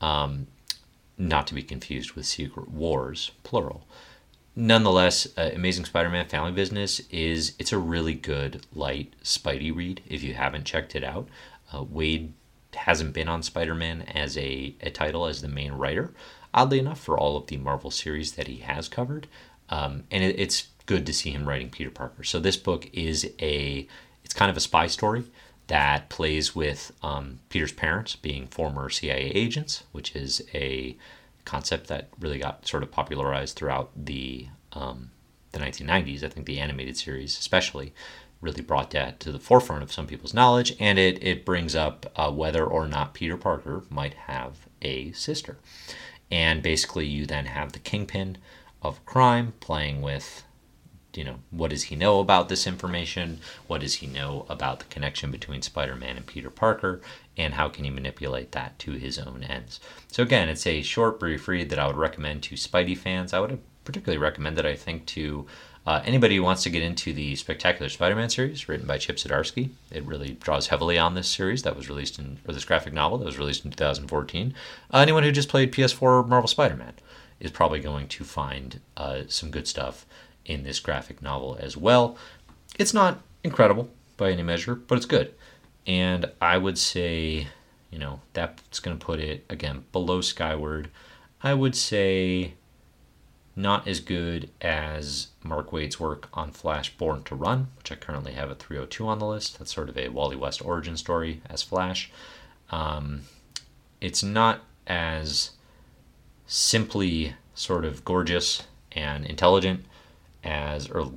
Um, 0.00 0.46
not 1.18 1.46
to 1.48 1.54
be 1.54 1.62
confused 1.62 2.12
with 2.12 2.24
Secret 2.24 2.70
Wars, 2.70 3.30
plural. 3.42 3.86
Nonetheless, 4.56 5.28
uh, 5.36 5.50
Amazing 5.54 5.84
Spider-Man 5.84 6.26
Family 6.28 6.52
Business 6.52 7.00
is 7.10 7.54
it's 7.58 7.72
a 7.72 7.78
really 7.78 8.14
good 8.14 8.66
light 8.74 9.12
Spidey 9.22 9.74
read. 9.74 10.02
If 10.08 10.22
you 10.22 10.34
haven't 10.34 10.64
checked 10.64 10.96
it 10.96 11.04
out, 11.04 11.28
uh, 11.72 11.84
Waid 11.84 12.30
hasn't 12.74 13.12
been 13.12 13.28
on 13.28 13.42
Spider-Man 13.42 14.02
as 14.02 14.36
a, 14.38 14.74
a 14.80 14.90
title 14.90 15.26
as 15.26 15.42
the 15.42 15.48
main 15.48 15.72
writer, 15.72 16.12
oddly 16.54 16.78
enough, 16.78 17.00
for 17.00 17.18
all 17.18 17.36
of 17.36 17.46
the 17.46 17.56
Marvel 17.56 17.90
series 17.90 18.32
that 18.32 18.46
he 18.46 18.58
has 18.58 18.88
covered. 18.88 19.26
Um, 19.68 20.04
and 20.10 20.24
it, 20.24 20.38
it's 20.38 20.68
good 20.86 21.06
to 21.06 21.14
see 21.14 21.30
him 21.30 21.48
writing 21.48 21.70
Peter 21.70 21.90
Parker. 21.90 22.24
So 22.24 22.40
this 22.40 22.56
book 22.56 22.88
is 22.92 23.30
a 23.40 23.86
it's 24.24 24.34
kind 24.34 24.50
of 24.50 24.56
a 24.56 24.60
spy 24.60 24.86
story 24.86 25.24
that 25.68 26.08
plays 26.08 26.54
with 26.54 26.92
um, 27.02 27.38
Peter's 27.48 27.72
parents 27.72 28.16
being 28.16 28.48
former 28.48 28.90
CIA 28.90 29.30
agents, 29.30 29.84
which 29.92 30.16
is 30.16 30.42
a 30.52 30.96
concept 31.44 31.86
that 31.86 32.08
really 32.18 32.38
got 32.38 32.66
sort 32.66 32.82
of 32.82 32.90
popularized 32.90 33.56
throughout 33.56 33.90
the 33.96 34.48
um, 34.72 35.10
the 35.52 35.60
1990s. 35.60 36.24
I 36.24 36.28
think 36.28 36.46
the 36.46 36.58
animated 36.58 36.96
series, 36.96 37.38
especially, 37.38 37.94
really 38.40 38.62
brought 38.62 38.90
that 38.90 39.20
to 39.20 39.32
the 39.32 39.38
forefront 39.38 39.82
of 39.82 39.92
some 39.92 40.06
people's 40.06 40.34
knowledge, 40.34 40.74
and 40.80 40.98
it 40.98 41.22
it 41.22 41.44
brings 41.44 41.74
up 41.74 42.10
uh, 42.16 42.30
whether 42.30 42.64
or 42.64 42.86
not 42.86 43.14
Peter 43.14 43.36
Parker 43.36 43.84
might 43.90 44.14
have 44.14 44.66
a 44.82 45.12
sister, 45.12 45.58
and 46.30 46.62
basically 46.62 47.06
you 47.06 47.26
then 47.26 47.46
have 47.46 47.72
the 47.72 47.78
kingpin 47.78 48.38
of 48.82 49.04
crime 49.04 49.52
playing 49.60 50.00
with 50.00 50.44
you 51.16 51.24
know, 51.24 51.36
what 51.50 51.70
does 51.70 51.84
he 51.84 51.96
know 51.96 52.20
about 52.20 52.48
this 52.48 52.66
information? 52.66 53.40
What 53.66 53.80
does 53.80 53.94
he 53.94 54.06
know 54.06 54.46
about 54.48 54.78
the 54.78 54.84
connection 54.86 55.30
between 55.30 55.62
Spider 55.62 55.96
Man 55.96 56.16
and 56.16 56.26
Peter 56.26 56.50
Parker? 56.50 57.00
And 57.36 57.54
how 57.54 57.68
can 57.68 57.84
he 57.84 57.90
manipulate 57.90 58.52
that 58.52 58.78
to 58.80 58.92
his 58.92 59.18
own 59.18 59.42
ends? 59.42 59.80
So, 60.08 60.22
again, 60.22 60.48
it's 60.48 60.66
a 60.66 60.82
short, 60.82 61.18
brief 61.18 61.48
read 61.48 61.70
that 61.70 61.78
I 61.78 61.86
would 61.86 61.96
recommend 61.96 62.42
to 62.44 62.54
Spidey 62.54 62.96
fans. 62.96 63.32
I 63.32 63.40
would 63.40 63.58
particularly 63.84 64.18
recommend 64.18 64.58
it, 64.58 64.66
I 64.66 64.76
think, 64.76 65.06
to 65.06 65.46
uh, 65.90 66.00
anybody 66.04 66.36
who 66.36 66.42
wants 66.44 66.62
to 66.62 66.70
get 66.70 66.84
into 66.84 67.12
the 67.12 67.34
Spectacular 67.34 67.88
Spider 67.88 68.14
Man 68.14 68.30
series 68.30 68.68
written 68.68 68.86
by 68.86 68.96
Chip 68.96 69.16
Zdarsky. 69.16 69.70
It 69.90 70.04
really 70.04 70.34
draws 70.34 70.68
heavily 70.68 70.96
on 70.96 71.16
this 71.16 71.26
series 71.26 71.64
that 71.64 71.74
was 71.74 71.88
released 71.88 72.16
in, 72.16 72.38
or 72.46 72.54
this 72.54 72.64
graphic 72.64 72.92
novel 72.92 73.18
that 73.18 73.24
was 73.24 73.40
released 73.40 73.64
in 73.64 73.72
2014. 73.72 74.54
Uh, 74.94 74.98
anyone 74.98 75.24
who 75.24 75.32
just 75.32 75.48
played 75.48 75.72
PS4 75.72 76.28
Marvel 76.28 76.46
Spider 76.46 76.76
Man 76.76 76.92
is 77.40 77.50
probably 77.50 77.80
going 77.80 78.06
to 78.06 78.22
find 78.22 78.78
uh, 78.96 79.22
some 79.26 79.50
good 79.50 79.66
stuff 79.66 80.06
in 80.46 80.62
this 80.62 80.78
graphic 80.78 81.20
novel 81.22 81.58
as 81.58 81.76
well. 81.76 82.16
It's 82.78 82.94
not 82.94 83.20
incredible 83.42 83.90
by 84.16 84.30
any 84.30 84.44
measure, 84.44 84.76
but 84.76 84.96
it's 84.96 85.06
good. 85.06 85.34
And 85.88 86.30
I 86.40 86.56
would 86.56 86.78
say, 86.78 87.48
you 87.90 87.98
know, 87.98 88.20
that's 88.32 88.78
going 88.78 88.96
to 88.96 89.04
put 89.04 89.18
it, 89.18 89.44
again, 89.50 89.86
below 89.90 90.20
Skyward. 90.20 90.88
I 91.42 91.52
would 91.52 91.74
say 91.74 92.54
not 93.56 93.86
as 93.86 94.00
good 94.00 94.50
as 94.60 95.28
Mark 95.42 95.72
Waid's 95.72 95.98
work 95.98 96.28
on 96.32 96.52
Flash 96.52 96.96
Born 96.96 97.22
to 97.24 97.34
Run, 97.34 97.68
which 97.78 97.90
I 97.90 97.96
currently 97.96 98.32
have 98.32 98.50
at 98.50 98.58
302 98.58 99.06
on 99.06 99.18
the 99.18 99.26
list. 99.26 99.58
That's 99.58 99.74
sort 99.74 99.88
of 99.88 99.98
a 99.98 100.08
Wally 100.08 100.36
West 100.36 100.64
origin 100.64 100.96
story 100.96 101.42
as 101.48 101.62
Flash. 101.62 102.10
Um, 102.70 103.22
it's 104.00 104.22
not 104.22 104.60
as 104.86 105.50
simply 106.46 107.34
sort 107.54 107.84
of 107.84 108.04
gorgeous 108.04 108.64
and 108.92 109.24
intelligent 109.26 109.84
as, 110.42 110.88
or 110.88 111.12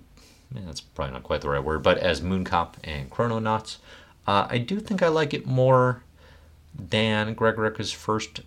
that's 0.52 0.82
probably 0.82 1.14
not 1.14 1.24
quite 1.24 1.42
the 1.42 1.50
right 1.50 1.64
word, 1.64 1.84
but 1.84 1.98
as 1.98 2.22
Mooncop 2.22 2.76
and 2.84 3.10
Chrononauts. 3.10 3.78
Uh, 4.28 4.48
I 4.50 4.58
do 4.58 4.80
think 4.80 5.02
I 5.02 5.08
like 5.08 5.34
it 5.34 5.46
more 5.46 6.04
than 6.74 7.34
Greg 7.34 7.56
Rucka's 7.56 7.92
first 7.92 8.42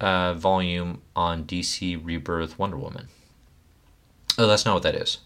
uh, 0.00 0.34
volume 0.34 1.02
on 1.14 1.44
DC 1.44 2.00
Rebirth 2.02 2.58
Wonder 2.58 2.78
Woman. 2.78 3.08
Oh, 4.38 4.46
that's 4.46 4.64
not 4.64 4.74
what 4.74 4.82
that 4.82 4.94
is. 4.94 5.18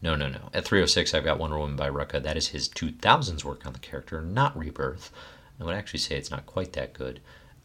No, 0.00 0.14
no, 0.14 0.28
no. 0.28 0.50
At 0.54 0.64
306, 0.64 1.12
I've 1.14 1.24
got 1.24 1.38
Wonder 1.38 1.58
Woman 1.58 1.76
by 1.76 1.90
Rucka. 1.90 2.22
That 2.22 2.36
is 2.36 2.48
his 2.48 2.68
2000s 2.68 3.44
work 3.44 3.66
on 3.66 3.72
the 3.72 3.78
character, 3.78 4.20
not 4.20 4.56
Rebirth. 4.56 5.12
I 5.60 5.64
would 5.64 5.74
actually 5.74 6.00
say 6.00 6.16
it's 6.16 6.30
not 6.30 6.46
quite 6.46 6.72
that 6.74 6.92
good. 6.92 7.20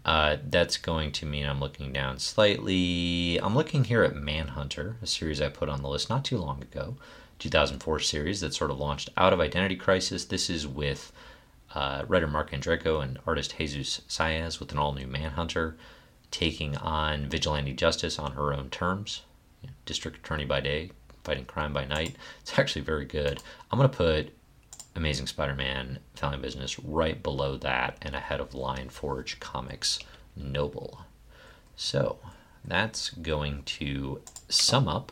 Uh, 0.05 0.37
that's 0.49 0.77
going 0.77 1.11
to 1.13 1.25
mean 1.25 1.45
I'm 1.45 1.59
looking 1.59 1.93
down 1.93 2.19
slightly. 2.19 3.39
I'm 3.41 3.55
looking 3.55 3.85
here 3.85 4.03
at 4.03 4.15
Manhunter, 4.15 4.97
a 5.01 5.07
series 5.07 5.41
I 5.41 5.49
put 5.49 5.69
on 5.69 5.81
the 5.81 5.87
list 5.87 6.09
not 6.09 6.25
too 6.25 6.37
long 6.37 6.61
ago, 6.61 6.97
2004 7.39 7.99
series 7.99 8.41
that 8.41 8.53
sort 8.53 8.71
of 8.71 8.79
launched 8.79 9.09
out 9.15 9.31
of 9.31 9.39
Identity 9.39 9.75
Crisis. 9.75 10.25
This 10.25 10.49
is 10.49 10.67
with 10.67 11.13
uh, 11.73 12.03
writer 12.07 12.27
Marc 12.27 12.51
Andreyko 12.51 13.01
and 13.01 13.19
artist 13.25 13.55
Jesus 13.57 14.01
Saiz 14.09 14.59
with 14.59 14.71
an 14.71 14.77
all 14.77 14.93
new 14.93 15.07
Manhunter 15.07 15.77
taking 16.33 16.75
on 16.77 17.29
vigilante 17.29 17.73
justice 17.73 18.17
on 18.17 18.31
her 18.31 18.51
own 18.51 18.67
terms. 18.71 19.21
District 19.85 20.17
Attorney 20.17 20.45
by 20.45 20.59
day, 20.59 20.91
fighting 21.23 21.45
crime 21.45 21.71
by 21.71 21.85
night. 21.85 22.15
It's 22.41 22.57
actually 22.57 22.81
very 22.81 23.05
good. 23.05 23.39
I'm 23.71 23.77
going 23.77 23.89
to 23.89 23.95
put 23.95 24.33
Amazing 24.95 25.27
Spider-Man 25.27 25.99
Family 26.15 26.39
Business 26.39 26.79
right 26.79 27.21
below 27.21 27.55
that 27.57 27.97
and 28.01 28.15
ahead 28.15 28.39
of 28.39 28.55
Lion 28.55 28.89
Forge 28.89 29.39
Comics 29.39 29.99
Noble. 30.35 31.01
So 31.75 32.17
that's 32.65 33.11
going 33.11 33.61
to 33.63 34.19
sum 34.49 34.87
up 34.87 35.11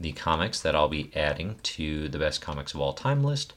the 0.00 0.12
comics 0.12 0.60
that 0.60 0.74
I'll 0.74 0.88
be 0.88 1.10
adding 1.14 1.56
to 1.64 2.08
the 2.08 2.18
best 2.18 2.40
comics 2.40 2.72
of 2.72 2.80
all 2.80 2.94
time 2.94 3.22
list. 3.22 3.52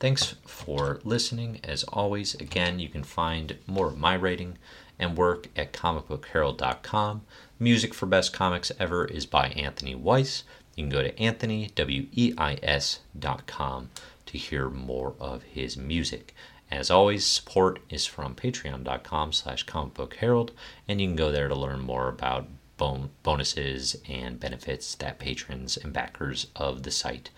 Thanks 0.00 0.36
for 0.46 1.00
listening. 1.04 1.60
As 1.64 1.84
always, 1.84 2.34
again, 2.34 2.78
you 2.78 2.88
can 2.88 3.04
find 3.04 3.58
more 3.66 3.88
of 3.88 3.98
my 3.98 4.14
rating 4.14 4.56
and 4.98 5.16
work 5.16 5.48
at 5.56 5.72
comicbookherald.com. 5.72 7.22
Music 7.58 7.94
for 7.94 8.06
Best 8.06 8.32
Comics 8.32 8.72
Ever 8.78 9.04
is 9.04 9.26
by 9.26 9.48
Anthony 9.48 9.94
Weiss. 9.94 10.44
You 10.76 10.84
can 10.84 10.90
go 10.90 11.02
to 11.02 11.12
anthonyweis.com 11.12 13.90
to 14.26 14.38
hear 14.38 14.68
more 14.68 15.14
of 15.20 15.42
his 15.44 15.76
music. 15.76 16.34
As 16.70 16.90
always, 16.90 17.24
support 17.24 17.80
is 17.88 18.06
from 18.06 18.34
patreon.com 18.34 19.32
slash 19.32 19.64
comicbookherald, 19.66 20.50
and 20.88 21.00
you 21.00 21.06
can 21.06 21.16
go 21.16 21.30
there 21.30 21.48
to 21.48 21.54
learn 21.54 21.80
more 21.80 22.08
about 22.08 22.48
bon- 22.76 23.10
bonuses 23.22 23.96
and 24.08 24.40
benefits 24.40 24.94
that 24.96 25.18
patrons 25.18 25.76
and 25.76 25.92
backers 25.92 26.48
of 26.56 26.82
the 26.82 26.90
site 26.90 27.30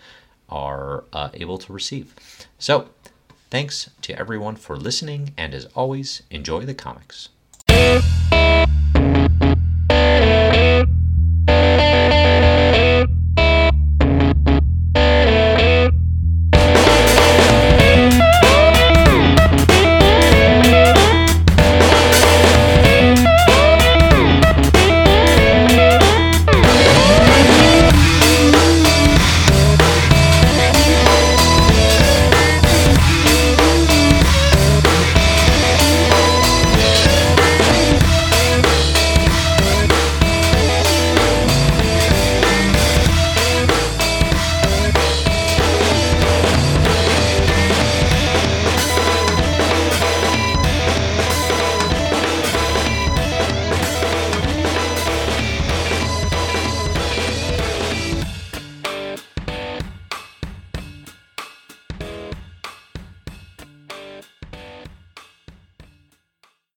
are 0.49 1.03
uh, 1.13 1.29
able 1.33 1.57
to 1.59 1.73
receive. 1.73 2.15
So, 2.57 2.89
thanks 3.51 3.89
to 4.01 4.17
everyone 4.17 4.55
for 4.55 4.77
listening, 4.77 5.33
and 5.37 5.53
as 5.53 5.65
always, 5.75 6.23
enjoy 6.31 6.65
the 6.65 6.73
comics. 6.73 7.29
Yeah. 7.87 8.36